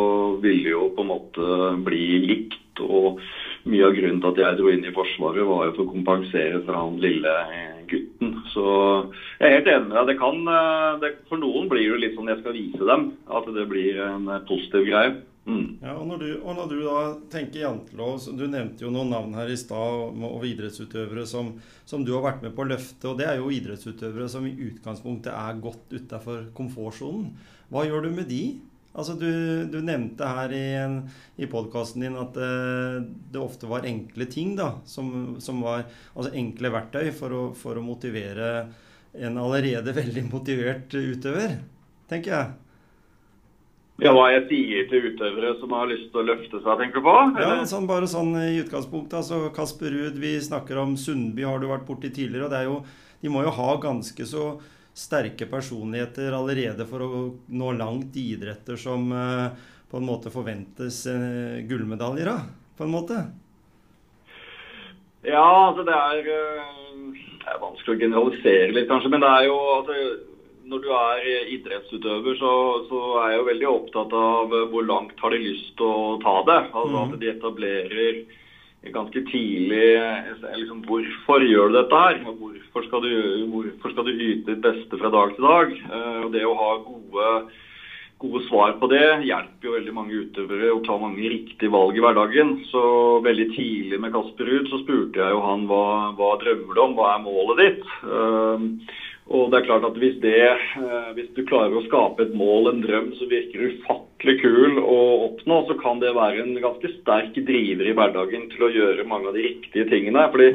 [0.45, 1.51] ville jo på en måte
[1.87, 2.57] bli likt.
[2.81, 3.19] og
[3.69, 6.61] mye av grunnen til at jeg dro inn i Forsvaret, var jo for å kompensere
[6.65, 7.35] for han lille
[7.91, 8.37] gutten.
[8.53, 8.67] Så
[9.39, 10.11] jeg er helt enig med deg.
[10.11, 10.39] Det kan,
[11.03, 14.31] det, for noen blir det litt sånn jeg skal vise dem at det blir en
[14.49, 15.19] positiv greie.
[15.41, 15.79] Mm.
[15.81, 16.97] Ja, og når, du, og når, du, da
[17.33, 22.11] tenker jantelov Du nevnte jo noen navn her i stad og idrettsutøvere som, som, du
[22.13, 23.09] har vært med på å løfte.
[23.09, 27.31] og Det er jo idrettsutøvere som i utgangspunktet er godt utafor komfortsonen.
[27.73, 28.43] Hva gjør du med de?
[28.91, 29.31] Altså Du,
[29.71, 30.65] du nevnte her i,
[31.39, 32.97] i podkasten din at det, eh,
[33.31, 37.79] det, ofte var enkle ting da, som, som var altså enkle verktøy for å, for
[37.79, 38.49] å motivere
[39.15, 41.55] en allerede veldig motivert utøver,
[42.11, 42.51] tenker jeg.
[44.01, 47.05] Ja, Hva jeg sier til utøvere som har lyst til å løfte seg, tenker du
[47.05, 47.15] på?
[47.21, 47.59] Eller?
[47.61, 49.19] Ja, sånn, bare sånn i utgangspunktet.
[49.19, 52.47] altså Kasper Ruud, vi snakker om Sundby, har du vært borti tidligere.
[52.47, 52.79] og det er jo,
[53.21, 54.45] De må jo ha ganske så
[54.93, 59.51] sterke personligheter allerede for å nå langt i idretter som uh,
[59.91, 63.21] på en måte forventes uh, gullmedaljer av, på en måte.
[65.21, 69.13] Ja, altså det er, uh, det er vanskelig å generalisere litt, kanskje.
[69.13, 69.97] Men det er jo altså,
[70.71, 72.53] når du er idrettsutøver, så,
[72.91, 76.37] så, er jeg jo veldig opptatt av hvor langt har de lyst til å ta
[76.47, 76.61] det.
[76.69, 77.01] Altså mm.
[77.05, 78.21] At de etablerer
[78.89, 79.85] ganske tidlig
[80.57, 82.21] liksom, Hvorfor gjør du dette her?
[82.25, 83.11] Hvorfor skal du,
[83.51, 85.75] hvorfor skal du yte ditt beste fra dag til dag?
[85.85, 87.27] Uh, det å ha gode,
[88.21, 92.01] gode svar på det hjelper jo veldig mange utøvere å ta mange riktige valg i
[92.01, 92.55] hverdagen.
[92.71, 92.83] Så
[93.21, 95.85] veldig tidlig med Kasper Ruud så spurte jeg jo han hva,
[96.17, 97.95] hva drømmer du om, hva er målet ditt?
[99.31, 102.67] Og det er klart at hvis, det, eh, hvis du klarer å skape et mål,
[102.67, 104.97] en drøm, som virker ufattelig kul å
[105.29, 109.31] oppnå, så kan det være en ganske sterk driver i hverdagen til å gjøre mange
[109.31, 110.27] av de riktige tingene.
[110.33, 110.51] fordi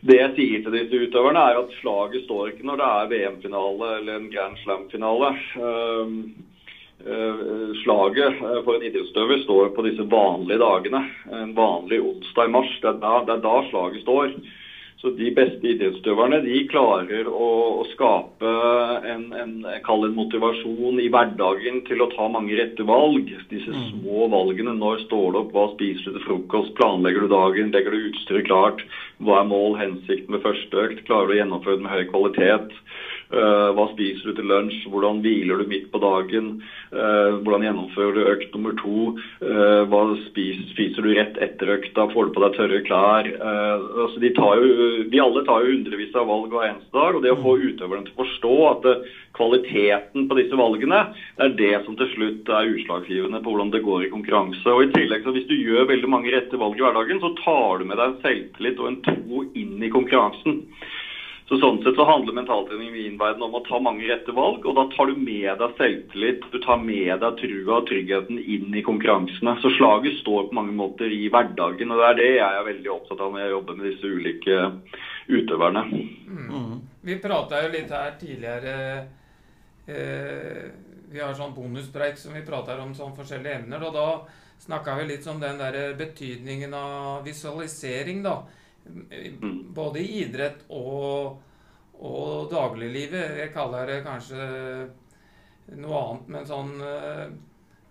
[0.00, 3.88] det jeg sier til disse utøverne, er at slaget står ikke når det er VM-finale
[3.98, 5.32] eller en Grand Slam-finale.
[5.58, 6.12] Uh,
[7.02, 11.02] uh, slaget for en idrettsutøver står på disse vanlige dagene.
[11.34, 12.70] En vanlig onsdag i mars.
[12.78, 14.38] Det er da, det er da slaget står.
[14.98, 18.54] Så de beste idrettsutøverne de klarer å, å skape
[19.06, 23.30] en, en, en, motivasjon i hverdagen til å ta mange rette valg.
[23.52, 23.84] Disse mm.
[23.92, 24.74] små valgene.
[24.74, 28.48] Når står du opp, hva spiser du til frokost, planlegger du dagen, legger du utstyret
[28.50, 28.82] klart,
[29.22, 32.82] hva er mål, hensikt med første økt, klarer du å gjennomføre det med høy kvalitet.
[33.28, 34.78] Uh, hva spiser du til lunsj?
[34.88, 36.54] Hvordan hviler du midt på dagen?
[36.88, 39.10] Uh, hvordan gjennomfører du økt nummer to?
[39.42, 42.06] Uh, hva spiser, spiser, du rett etter økta?
[42.08, 43.28] Får du på deg tørre klær?
[43.38, 47.16] Altså de, jo, de, alle tar jo hundrevis av valg hver eneste dag.
[47.16, 48.88] og Det å få utøverne til å forstå at
[49.36, 51.02] kvaliteten på disse valgene
[51.38, 54.64] er det som til slutt er utslagsgivende på hvordan det går i konkurranse.
[54.72, 57.78] Og i tillegg så Hvis du gjør veldig mange rette valg i hverdagen, så tar
[57.78, 60.56] du med deg en selvtillit og en tro inn i konkurransen.
[61.48, 64.66] Så Sånn sett så handler mentaltrening i min verden om å ta mange rette valg.
[64.68, 68.74] Og da tar du med deg selvtillit, du tar med deg trua og tryggheten inn
[68.76, 69.54] i konkurransene.
[69.62, 72.92] Så slaget står på mange måter i hverdagen, og det er det jeg er veldig
[72.92, 74.58] opptatt av når jeg jobber med disse ulike
[75.38, 75.86] utøverne.
[76.28, 76.76] Mm.
[77.08, 78.76] Vi prata jo litt her tidligere
[79.88, 80.62] eh,
[81.08, 83.88] Vi har sånn bonuspreik som vi prater om sånn forskjellige emner.
[83.88, 84.08] Og da
[84.60, 88.42] snakka vi litt om den der betydningen av visualisering, da.
[88.88, 89.60] Mm.
[89.74, 91.38] Både i idrett og,
[91.98, 93.38] og dagliglivet.
[93.42, 94.48] Jeg kaller det kanskje
[95.76, 97.26] noe annet, men sånn eh,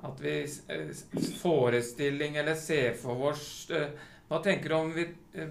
[0.08, 0.36] at vi
[1.42, 3.90] Forestilling eller ser for oss eh,
[4.28, 4.92] Hva tenker du om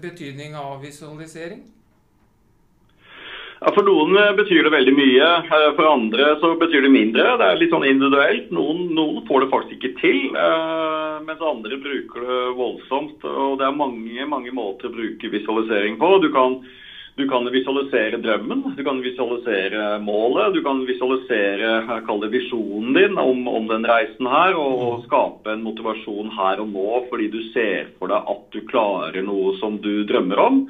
[0.01, 1.63] betydning av visualisering?
[3.57, 5.27] For noen betyr det veldig mye.
[5.73, 7.35] For andre så betyr det mindre.
[7.39, 8.45] Det er litt sånn individuelt.
[8.53, 10.19] Noen, noen får det faktisk ikke til,
[11.25, 13.15] mens andre bruker det voldsomt.
[13.25, 16.09] Og Det er mange mange måter å bruke visualisering på.
[16.21, 16.53] Du kan,
[17.17, 23.17] du kan visualisere drømmen, du kan visualisere målet, du kan visualisere kall det visjonen din
[23.17, 27.41] om, om den reisen her, og, og skape en motivasjon her og nå fordi du
[27.55, 30.61] ser for deg at du klarer noe som du drømmer om.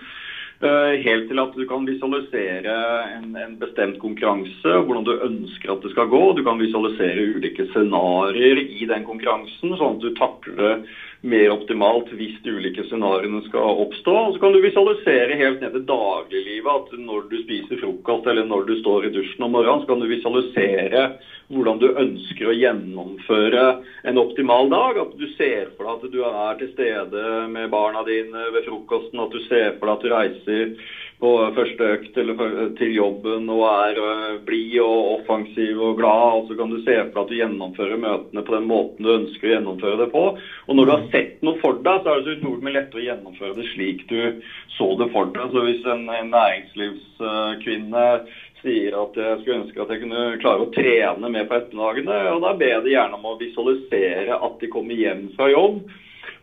[0.58, 2.76] Eh, helt til at du kan visualisere
[3.14, 6.22] en, en, bestemt konkurranse, hvordan du ønsker at det skal gå.
[6.34, 10.82] Du kan visualisere ulike scenarioer i den konkurransen, sånn at du takler
[11.22, 14.14] mer optimalt hvis de ulike scenarioene skal oppstå.
[14.28, 18.46] Og så kan du visualisere helt ned til dagliglivet at når du spiser frokost eller
[18.48, 21.08] når du står i dusjen om morgenen, så kan du visualisere
[21.48, 23.66] hvordan du ønsker å gjennomføre
[24.08, 25.02] en optimal dag.
[25.06, 29.24] At du ser for deg at du er til stede med barna dine ved frokosten,
[29.24, 30.72] at du ser for deg at du reiser
[31.22, 32.20] på første økt
[32.78, 36.40] til jobben og er øh, blid og offensiv og glad.
[36.40, 39.14] Og så kan du se for deg at du gjennomfører møtene på den måten du
[39.16, 40.24] ønsker å gjennomføre det på.
[40.30, 43.02] Og når du har sett noe for deg, så er det så utrolig mye lettere
[43.02, 44.20] å gjennomføre det slik du
[44.78, 45.54] så det for deg.
[45.54, 48.08] Så hvis en, en næringslivskvinne
[48.62, 52.44] sier at jeg skulle ønske at jeg kunne klare å trene mer på ettermiddagene, og
[52.46, 55.82] da ber jeg de gjerne om å visualisere at de kommer hjem fra jobb,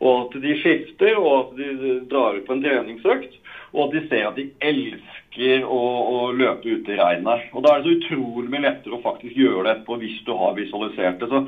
[0.02, 3.38] og at de skifter, og at de drar ut på en treningsøkt
[3.74, 5.82] og at de ser at de elsker å,
[6.14, 7.46] å løpe ute i regnet.
[7.52, 10.34] Og Da er det så utrolig mye lettere å faktisk gjøre det etterpå hvis du
[10.38, 11.30] har visualisert det.
[11.32, 11.42] Så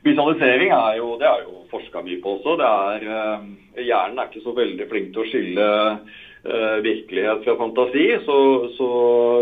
[0.00, 2.54] Visualisering er jo, det er jo forska mye på også.
[2.56, 5.66] Det er, eh, hjernen er ikke så veldig flink til å skille
[6.00, 8.06] eh, virkelighet fra fantasi.
[8.24, 8.36] Så,
[8.78, 8.88] så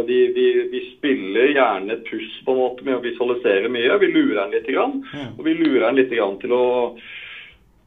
[0.09, 4.01] vi, vi, vi, spiller gjerne et puss på en måte med å visualisere mye.
[4.03, 4.67] Vi lurer den litt.
[4.69, 4.99] Grann,
[5.31, 6.67] og vi lurer den litt grann til å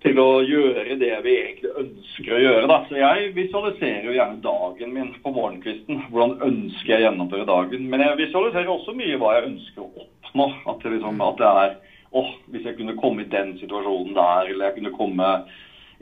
[0.01, 2.67] til å gjøre det vi egentlig ønsker å gjøre.
[2.71, 2.77] Da.
[2.89, 6.05] Så Jeg visualiserer jo gjerne dagen min på morgenkvisten.
[6.09, 7.87] Hvordan ønsker jeg å gjennomføre dagen.
[7.91, 10.47] Men jeg visualiserer også mye hva jeg ønsker å oppnå.
[10.73, 11.75] At det, liksom, at det er
[12.11, 15.29] åh, hvis jeg kunne komme i den situasjonen der, eller jeg kunne komme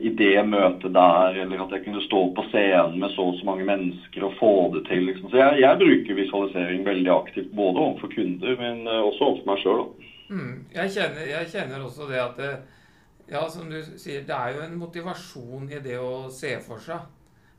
[0.00, 3.46] i det møtet der, eller at jeg kunne stå på scenen med så og så
[3.46, 5.04] mange mennesker og få det til.
[5.10, 5.28] Liksom.
[5.28, 9.60] Så jeg, jeg, bruker visualisering veldig aktivt, både overfor kunder, men eh, også overfor meg
[9.60, 9.82] sjøl.
[10.30, 10.94] Mm, jeg,
[11.28, 12.52] jeg, kjenner også det at det,
[13.30, 17.04] ja, som du sier, det er jo en motivasjon i det å se for seg.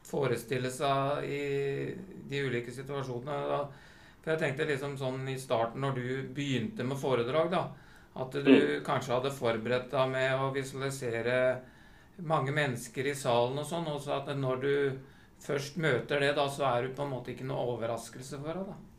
[0.03, 1.43] Forestille seg i
[2.27, 3.62] de ulike situasjonene.
[4.21, 7.63] For jeg tenkte liksom sånn i starten, når du begynte med foredrag, da,
[8.21, 8.84] at du mm.
[8.86, 11.38] kanskje hadde forberedt deg med å visualisere
[12.27, 14.73] mange mennesker i salen og sånn, og så at når du
[15.41, 18.67] først møter det, da, så er du på en måte ikke noe overraskelse for deg,
[18.73, 18.90] da.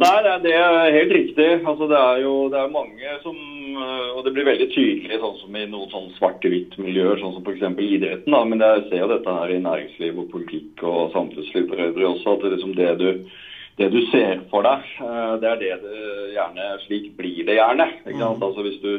[0.00, 1.48] Nei, det er, helt riktig.
[1.68, 5.36] Altså, det er jo det er mange som eh, Og det blir veldig tydelig sånn
[5.42, 7.64] som i noen sånn svart-hvitt-miljøer, sånn som f.eks.
[7.76, 8.32] idretten.
[8.32, 8.42] Da.
[8.48, 12.36] Men jeg ser jo dette her i næringsliv og politikk og samfunnsliv for øvrig også.
[12.36, 13.42] At det, liksom det, du,
[13.80, 16.06] det du ser for deg, eh, det er det det
[16.38, 17.90] gjerne Slik blir det gjerne.
[18.08, 18.24] Mm.
[18.32, 18.92] Altså, hvis du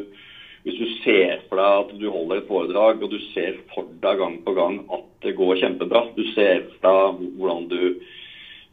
[0.63, 4.19] hvis du ser for deg at du holder et foredrag, og du ser for deg
[4.21, 7.81] gang på gang at det går kjempebra, du ser for deg hvordan du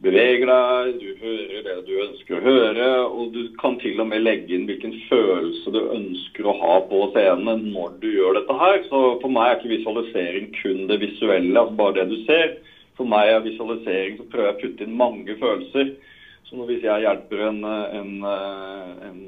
[0.01, 4.23] beveger deg, du hører det du ønsker å høre, og du kan til og med
[4.23, 8.81] legge inn hvilken følelse du ønsker å ha på scenen når du gjør dette her.
[8.89, 12.55] Så for meg er ikke visualisering kun det visuelle, altså bare det du ser.
[12.97, 15.93] For meg er visualisering så prøver jeg å putte inn mange følelser.
[16.49, 18.09] Så hvis jeg hjelper en, en,
[19.07, 19.21] en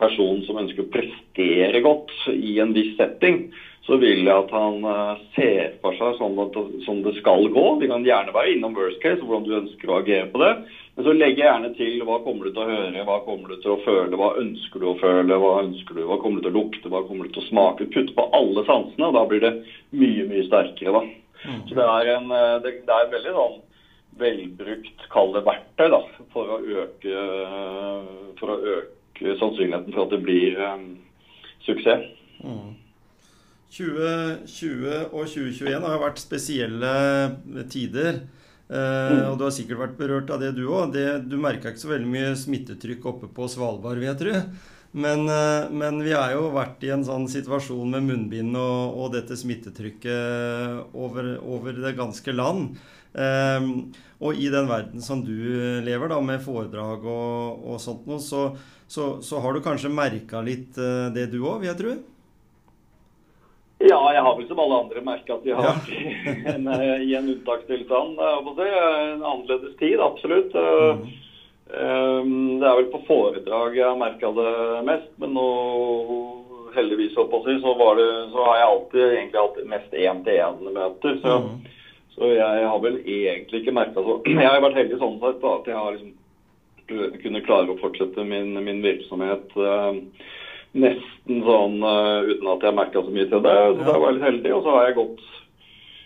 [0.00, 3.44] person som ønsker å prestere godt i en viss setting,
[3.84, 7.64] så vil jeg at han uh, ser for seg sånn at, sånn det skal gå.
[7.82, 10.54] Vi kan gjerne være innom worst case, hvordan du ønsker å agere på det.
[10.94, 13.58] Men så legger jeg gjerne til hva kommer du til å høre, hva kommer du
[13.60, 16.54] til å føle, hva ønsker du å føle, hva ønsker du, hva kommer du til
[16.54, 17.88] å lukte, hva kommer du til å smake.
[17.92, 19.52] Putte på alle sansene, og da blir det
[19.90, 21.02] mye, mye sterkere, da.
[21.44, 21.62] Mm.
[21.68, 23.58] Så det er en eh, det, det er veldig sånn
[24.16, 26.00] velbrukt, kall det verktøy, da,
[26.32, 27.26] for å øke,
[28.38, 30.86] for å øke sannsynligheten for at det blir um,
[31.66, 32.06] suksess.
[32.38, 32.76] Mm.
[33.74, 36.94] 2020 og 2021 har vært spesielle
[37.72, 38.22] tider.
[38.64, 40.94] Eh, og du har sikkert vært berørt av det, du òg.
[41.26, 44.38] Du merka ikke så veldig mye smittetrykk oppe på Svalbard, vil jeg tro.
[44.94, 49.14] Men, eh, men, vi har jo vært i en sånn situasjon med munnbind og, og
[49.16, 52.76] dette smittetrykket over, over, det ganske land.
[53.10, 53.66] Eh,
[54.22, 55.34] og i den verden som du
[55.82, 58.52] lever, da, med foredrag og, og sånt noe, så,
[58.86, 61.96] så, så, har du kanskje merka litt eh, det du òg, vil jeg tro?
[63.84, 66.32] Ja, jeg har vel som alle andre merka at vi har vært ja.
[66.54, 68.16] en, eh, i en unntakstilstand.
[68.16, 70.54] En annerledes tid, absolutt.
[70.54, 71.04] Mm.
[71.64, 74.54] Det er vel på foredrag jeg har merka det
[74.86, 75.10] mest.
[75.20, 75.46] Men nå,
[76.74, 81.18] heldigvis, så, det, så har jeg alltid egentlig hatt mest én-til-én-møter.
[81.22, 81.50] Så, mm.
[82.16, 85.56] så, jeg har vel egentlig ikke merka så Jeg har vært heldig sånn sett da,
[85.58, 86.14] at jeg har liksom
[87.22, 89.54] kunne klare å fortsette min, min virksomhet.
[89.56, 90.02] Uh,
[90.74, 93.54] nesten sånn uh, uten at jeg merka så mye til det.
[93.54, 93.88] Så ja.
[93.88, 94.54] det var litt heldig.
[94.56, 95.24] Og så har jeg gått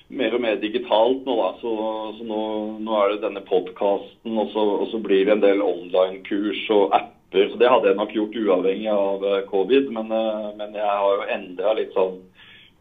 [0.09, 1.51] mer og mer digitalt nå, da.
[1.61, 1.75] Så,
[2.19, 2.43] så nå,
[2.85, 7.51] nå, er det denne podkasten, og, og, så blir det en del online-kurs og apper.
[7.53, 11.16] Så det hadde jeg nok gjort uavhengig av uh, covid, men, uh, men, jeg har
[11.16, 12.21] jo endra litt sånn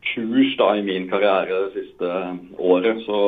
[0.08, 2.12] kurs da i min karriere det siste
[2.56, 3.02] året.
[3.08, 3.20] Så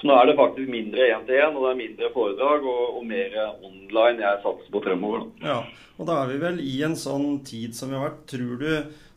[0.00, 3.34] så nå er det faktisk mindre én-til-én, og det er mindre foredrag og, og, mer
[3.68, 5.26] online jeg satser på fremover.
[5.26, 5.50] Da.
[5.50, 8.22] Ja, og da er vi vel i en sånn tid som vi har vært.
[8.32, 8.70] Tror du,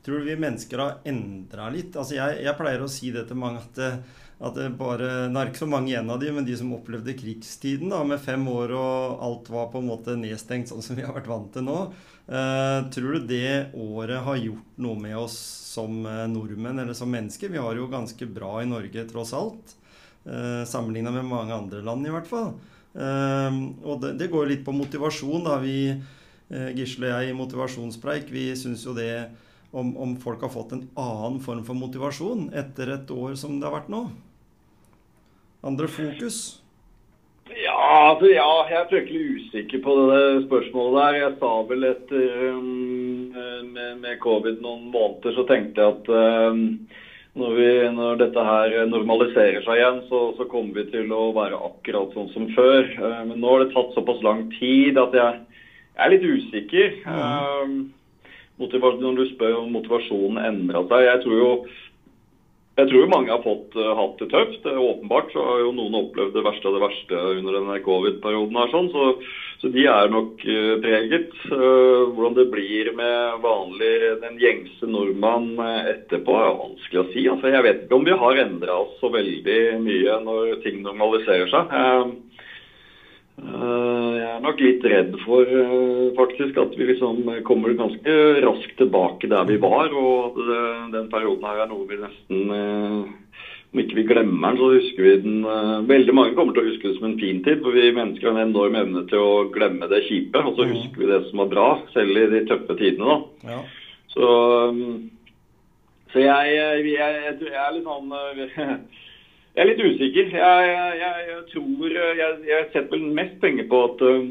[0.04, 1.96] tror du vi mennesker har endra litt?
[1.96, 3.80] Altså jeg, jeg, pleier å si det til mange at,
[4.44, 7.16] at det bare Det er ikke så mange igjen av de, men de som opplevde
[7.16, 11.06] krigstiden da, med fem år og alt var på en måte nedstengt sånn som vi
[11.08, 11.78] har vært vant til nå.
[12.28, 15.40] Eh, tror du det året har gjort noe med oss
[15.74, 17.56] som eh, nordmenn eller som mennesker?
[17.56, 19.78] Vi har jo ganske bra i Norge tross alt.
[20.26, 22.54] Eh, Sammenligna med mange andre land, i hvert fall.
[22.96, 25.44] Eh, og det, det går litt på motivasjon.
[25.44, 29.28] da vi eh, Gisle og jeg i motivasjonspreik vi syns jo det
[29.74, 33.68] om, om, folk har fått en annen form for motivasjon etter et år som det
[33.68, 34.06] har vært nå?
[35.64, 36.60] Andre fokus?
[37.50, 41.18] Ja, altså, ja jeg er fryktelig usikker på det spørsmålet der.
[41.20, 43.34] Jeg sa vel etter um,
[43.74, 46.12] med, med, covid noen måneder, så tenkte jeg at
[46.54, 46.64] um,
[47.40, 51.58] når, vi, når, dette her normaliserer seg igjen, så, så, kommer vi til å være
[51.70, 52.86] akkurat sånn som før.
[53.00, 55.40] Uh, men nå har det tatt såpass lang tid at jeg,
[55.96, 56.96] jeg er litt usikker.
[57.08, 57.82] Mm.
[57.82, 61.08] Uh, når du spør om motivasjonen endra seg.
[61.08, 61.50] Jeg tror jo
[62.74, 64.66] jeg tror mange har fått uh, hatt det tøft.
[64.66, 68.58] Åpenbart så har jo noen opplevd det verste av det verste under denne covid-perioden.
[68.58, 69.04] her sånn, så,
[69.62, 71.28] så, de er nok uh, preget.
[71.52, 73.94] Uh, hvordan det blir med vanlig,
[74.24, 77.28] den gjengse nordmann etterpå, er vanskelig å si.
[77.30, 81.54] Altså, jeg vet ikke om vi har endra oss så veldig mye når ting normaliserer
[81.54, 81.78] seg.
[83.42, 88.78] Eh, jeg er nok litt redd for eh, faktisk at vi liksom kommer ganske raskt
[88.78, 89.90] tilbake der vi var.
[89.90, 93.00] Og at den perioden her er noe vi nesten eh,
[93.74, 95.38] Om ikke vi glemmer den, så husker vi den
[95.90, 97.64] Veldig mange kommer til å huske det som en fin tid.
[97.66, 100.44] For vi mennesker har en enorm evne til å glemme det kjipe.
[100.44, 100.76] Og så mm.
[100.76, 103.18] husker vi det som var bra, selv i de tøffe tidene.
[103.18, 103.56] da.
[103.56, 103.64] Ja.
[104.14, 104.28] Så,
[106.14, 108.14] så jeg, jeg, jeg, jeg er litt sånn
[109.54, 110.32] Jeg er litt usikker.
[110.34, 114.24] Jeg, jeg, jeg tror jeg, jeg, setter vel mest penger på at uh,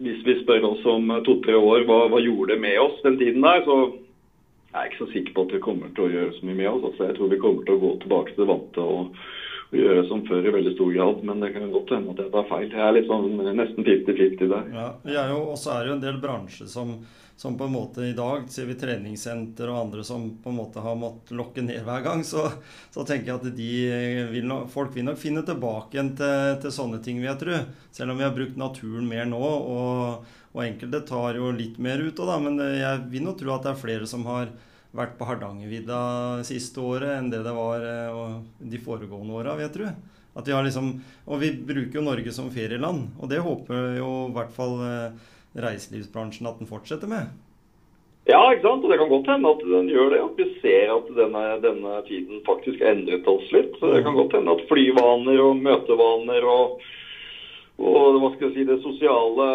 [0.00, 3.44] hvis vi spør oss om to-tre år hva, hva gjorde det med oss den tiden
[3.44, 3.82] der, så
[4.70, 6.70] jeg er ikke så sikker på at vi kommer til å gjøre så mye med
[6.70, 6.86] oss.
[6.88, 9.22] Altså, jeg tror vi kommer til å gå tilbake til det vante og,
[9.78, 11.24] gjøre som før i veldig stor grad.
[11.28, 12.68] Men det kan godt hende at jeg tar feil.
[12.68, 14.70] Jeg er litt sånn nesten 50-50 der.
[15.14, 16.98] Ja, og så er det jo en del bransjer som
[17.40, 20.82] som på en måte i dag ser vi treningssenter og andre som på en måte
[20.84, 22.42] har måttet lokke ned hver gang, så,
[22.92, 23.70] så tenker jeg at de
[24.28, 27.62] vil nok, folk vil nok finne tilbake igjen til, til, sånne ting, vil jeg tro.
[27.96, 29.40] Selv om vi har brukt naturen mer nå.
[29.40, 33.64] Og, og enkelte tar jo litt mer ut òg, men jeg vil nok tro at
[33.64, 34.52] det er flere som har
[34.96, 36.00] vært på Hardangervidda
[36.46, 38.40] siste året enn det det var eh,
[38.72, 39.92] de foregående åra, jeg tro.
[40.38, 40.92] At vi har liksom,
[41.26, 45.30] og vi bruker jo Norge som ferieland, og det håper jo i hvert fall eh,
[45.58, 47.30] reiselivsbransjen at den fortsetter med?
[48.28, 48.84] Ja, ikke sant?
[48.84, 50.20] og det kan godt hende at den gjør det.
[50.22, 53.72] At vi ser at denne, denne tiden faktisk endret oss litt.
[53.80, 56.84] Så Det kan godt hende at flyvaner og møtevaner og,
[57.80, 59.48] og hva skal jeg si, det sosiale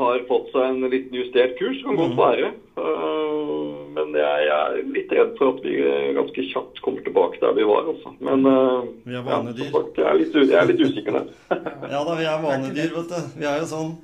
[0.00, 1.80] har fått seg en liten justert kurs.
[1.84, 2.20] Kan godt mm.
[2.20, 2.50] være.
[2.78, 5.76] Uh, men jeg, er litt redd for at vi
[6.16, 7.86] ganske kjapt kommer tilbake der vi var.
[7.92, 8.14] Altså.
[8.24, 8.48] Men
[9.04, 9.70] vi er vanedyr.
[9.70, 11.30] Ja, jeg, er litt, jeg er litt usikker der.
[11.94, 13.32] ja da, vi er vanedyr, vet du.
[13.38, 13.94] Vi er jo sånn.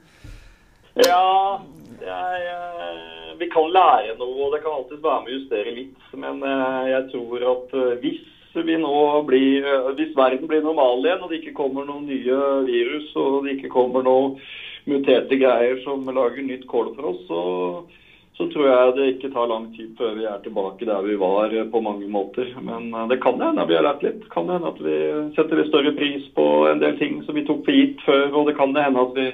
[1.00, 1.24] Ja,
[2.04, 2.56] jeg,
[3.40, 6.10] vi kan lære noe, og det kan alltid være med å justere litt.
[6.20, 6.44] Men
[6.90, 8.22] jeg tror at hvis
[8.54, 13.12] vi nå blir, hvis verden blir normal igjen, og det ikke kommer noen nye virus,
[13.18, 14.36] og det ikke kommer noen
[14.90, 17.42] muterte greier som lager nytt kål for oss, så
[18.40, 21.52] så tror jeg det ikke tar lang tid før vi er tilbake der vi var
[21.52, 22.48] eh, på mange måter.
[22.64, 24.22] Men eh, det kan hende vi har lært litt.
[24.32, 24.94] Kan hende at vi
[25.36, 28.30] setter litt større pris på en del ting som vi tok for gitt før.
[28.40, 29.26] Og det kan hende at vi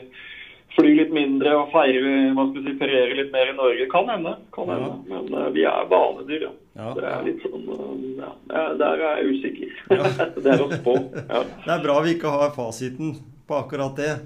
[0.74, 3.86] flyr litt mindre og feirer, hva skal vi si, ferierer litt mer i Norge.
[3.92, 4.32] Kan hende.
[4.56, 4.90] kan hende.
[4.90, 4.98] Ja.
[5.12, 6.50] Men uh, vi er vanedyr, ja.
[6.80, 6.88] ja.
[6.98, 7.70] Det er litt sånn
[8.18, 8.32] ja,
[8.82, 9.78] Der er jeg usikker.
[9.94, 10.10] Ja.
[10.42, 10.96] det er å spå.
[11.22, 11.44] Ja.
[11.62, 13.14] Det er bra vi ikke har fasiten
[13.46, 14.16] på akkurat det.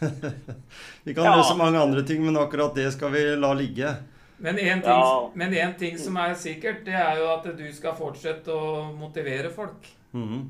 [1.04, 3.94] vi kan løse mange andre ting, men akkurat det skal vi la ligge.
[4.40, 5.72] Men en, ting, ja.
[5.78, 9.84] ting, som er sikkert, det er jo at du skal fortsette å motivere folk.
[10.16, 10.48] Mm.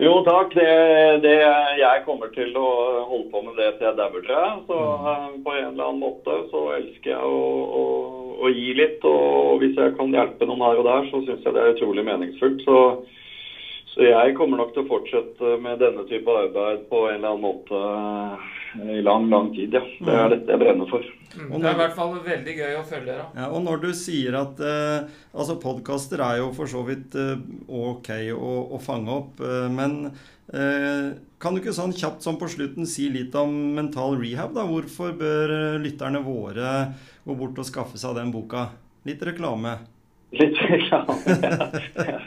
[0.00, 0.54] Jo takk.
[0.56, 0.68] Det,
[1.24, 1.34] det,
[1.80, 2.68] jeg kommer til å
[3.08, 4.60] holde på med det til jeg dauer, tror jeg.
[4.68, 5.40] Så mm.
[5.44, 7.42] på en eller annen måte så elsker jeg å,
[7.80, 7.82] å,
[8.40, 9.04] å, gi litt.
[9.08, 12.06] Og hvis jeg kan hjelpe noen her og der, så syns jeg det er utrolig
[12.08, 12.64] meningsfullt.
[12.64, 12.78] Så
[13.92, 17.42] så jeg kommer nok til å fortsette med denne type arbeid på en eller annen
[17.44, 17.80] måte
[18.80, 19.74] eh, i lang, lang tid.
[19.76, 19.82] ja.
[19.84, 20.32] Det er mm.
[20.32, 21.08] dette jeg brenner for.
[21.36, 23.18] Mm, det er i hvert fall veldig gøy å følge.
[23.18, 23.26] da.
[23.36, 27.36] Ja, og når du sier at eh, altså Podkaster er jo for så vidt eh,
[27.68, 31.12] ok å, å, fange opp, eh, men eh,
[31.42, 34.56] kan du ikke sånn kjapt som på slutten si litt om mental rehab?
[34.56, 34.64] da?
[34.72, 36.94] Hvorfor bør lytterne våre
[37.28, 38.70] gå bort og skaffe seg den boka?
[39.04, 39.82] Litt reklame.
[40.32, 41.36] Litt reklame,
[42.08, 42.22] ja.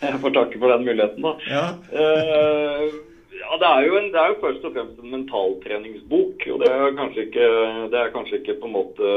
[0.00, 1.34] Jeg får takke for den muligheten, da.
[1.50, 1.64] Ja.
[1.92, 3.00] Uh,
[3.40, 6.46] Ja, det er, jo en, det er jo først og fremst en mentaltreningsbok.
[6.52, 7.48] og Det er kanskje ikke,
[7.92, 9.10] det er kanskje ikke på en måte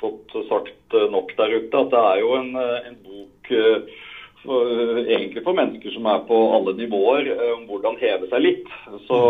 [0.00, 1.82] fått sagt nok der ute.
[1.82, 4.02] At det er jo en, en bok eh,
[4.42, 8.76] for, egentlig for mennesker som er på alle nivåer, eh, om hvordan heve seg litt.
[9.06, 9.20] Så,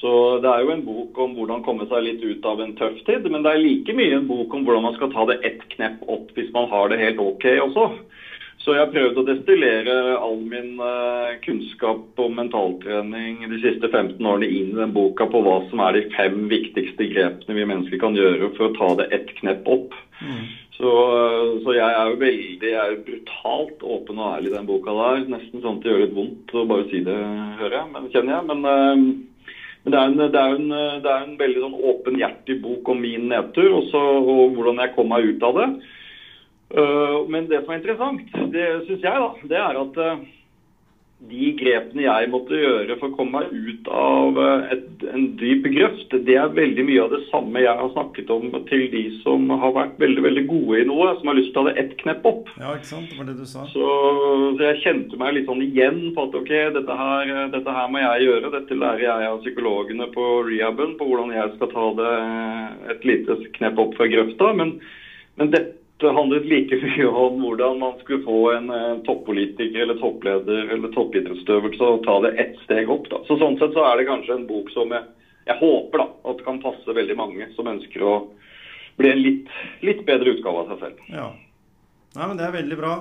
[0.00, 0.12] så
[0.42, 3.28] det er jo en bok om hvordan komme seg litt ut av en tøff tid.
[3.28, 5.98] Men det er like mye en bok om hvordan man skal ta det ett knepp
[6.08, 7.90] opp hvis man har det helt OK også.
[8.58, 14.18] Så jeg har prøvd å destillere all min uh, kunnskap om mentaltrening de siste 15
[14.18, 18.00] årene inn i den boka på hva som er de fem viktigste grepene vi mennesker
[18.02, 19.94] kan gjøre for å ta det ett knepp opp.
[20.18, 20.48] Mm.
[20.74, 24.66] Så, uh, så, jeg er jo veldig jeg er brutalt åpen og ærlig i den
[24.68, 25.22] boka der.
[25.36, 27.18] Nesten sånn at det gjør litt vondt å bare si det,
[27.62, 27.90] hører jeg.
[27.94, 28.48] Men kjenner jeg.
[28.50, 29.54] Men, uh,
[29.84, 30.66] men det, er en, det, er en,
[31.04, 35.14] det er en veldig sånn åpenhjertig bok om min nedtur også, og hvordan jeg kom
[35.14, 35.68] meg ut av det.
[36.68, 40.18] Uh, men det som er interessant, det syns jeg, da, det er at uh,
[41.28, 45.64] de grepene jeg måtte gjøre for å komme meg ut av uh, et, en dyp
[45.72, 49.48] grøft, det er veldig mye av det samme jeg har snakket om til de som
[49.48, 51.96] har vært veldig veldig gode i noe, som har lyst til å ta det ett
[52.04, 52.52] knepp opp.
[52.60, 53.08] Ja, ikke sant?
[53.08, 53.64] Det var det du sa.
[53.72, 53.88] Så,
[54.60, 58.04] så jeg kjente meg litt sånn igjen på at ok, dette her, dette her må
[58.04, 58.52] jeg gjøre.
[58.58, 62.14] Dette lærer jeg av psykologene på rehaben, på hvordan jeg skal ta det
[62.92, 64.52] et lite knepp opp fra grøfta.
[64.60, 64.76] Men,
[65.40, 68.70] men dette det handlet like mye om hvordan man skulle få en
[69.06, 73.08] toppolitiker eller toppleder eller toppidrettsutøver til å ta det ett steg opp.
[73.10, 73.20] Da.
[73.26, 75.06] Så Sånn sett så er det kanskje en bok som jeg,
[75.48, 78.16] jeg håper da, at kan passe veldig mange som ønsker å
[78.98, 79.54] bli en litt,
[79.86, 81.04] litt bedre utgave av seg selv.
[81.14, 81.28] Ja.
[82.16, 82.94] Nei, men Det er veldig bra.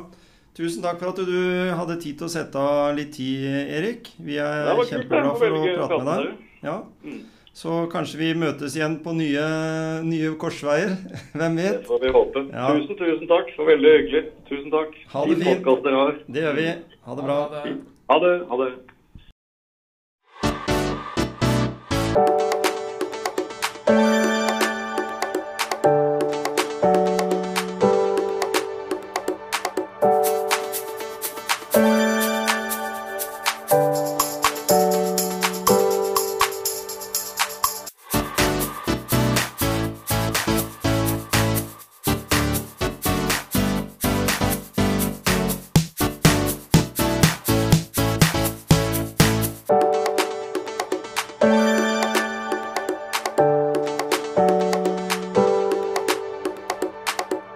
[0.58, 3.46] Tusen takk for at du hadde tid til å sette av litt tid,
[3.78, 4.10] Erik.
[4.18, 6.46] Vi er kjempeglade for å prate med deg.
[6.66, 6.78] Ja.
[7.58, 9.46] Så kanskje vi møtes igjen på nye,
[10.06, 10.92] nye korsveier.
[11.38, 11.80] Hvem vet?
[11.80, 12.44] Det får vi håpe.
[12.52, 12.68] Ja.
[12.78, 13.50] Tusen, tusen takk.
[13.50, 14.22] Det var veldig hyggelig.
[14.50, 15.00] Tusen takk.
[15.14, 16.22] Ha det Fin fint.
[16.36, 16.68] Det gjør vi.
[17.08, 17.40] Ha det bra.
[17.48, 17.74] Ha det.
[18.14, 18.36] Ha det.
[18.52, 18.70] Ha det.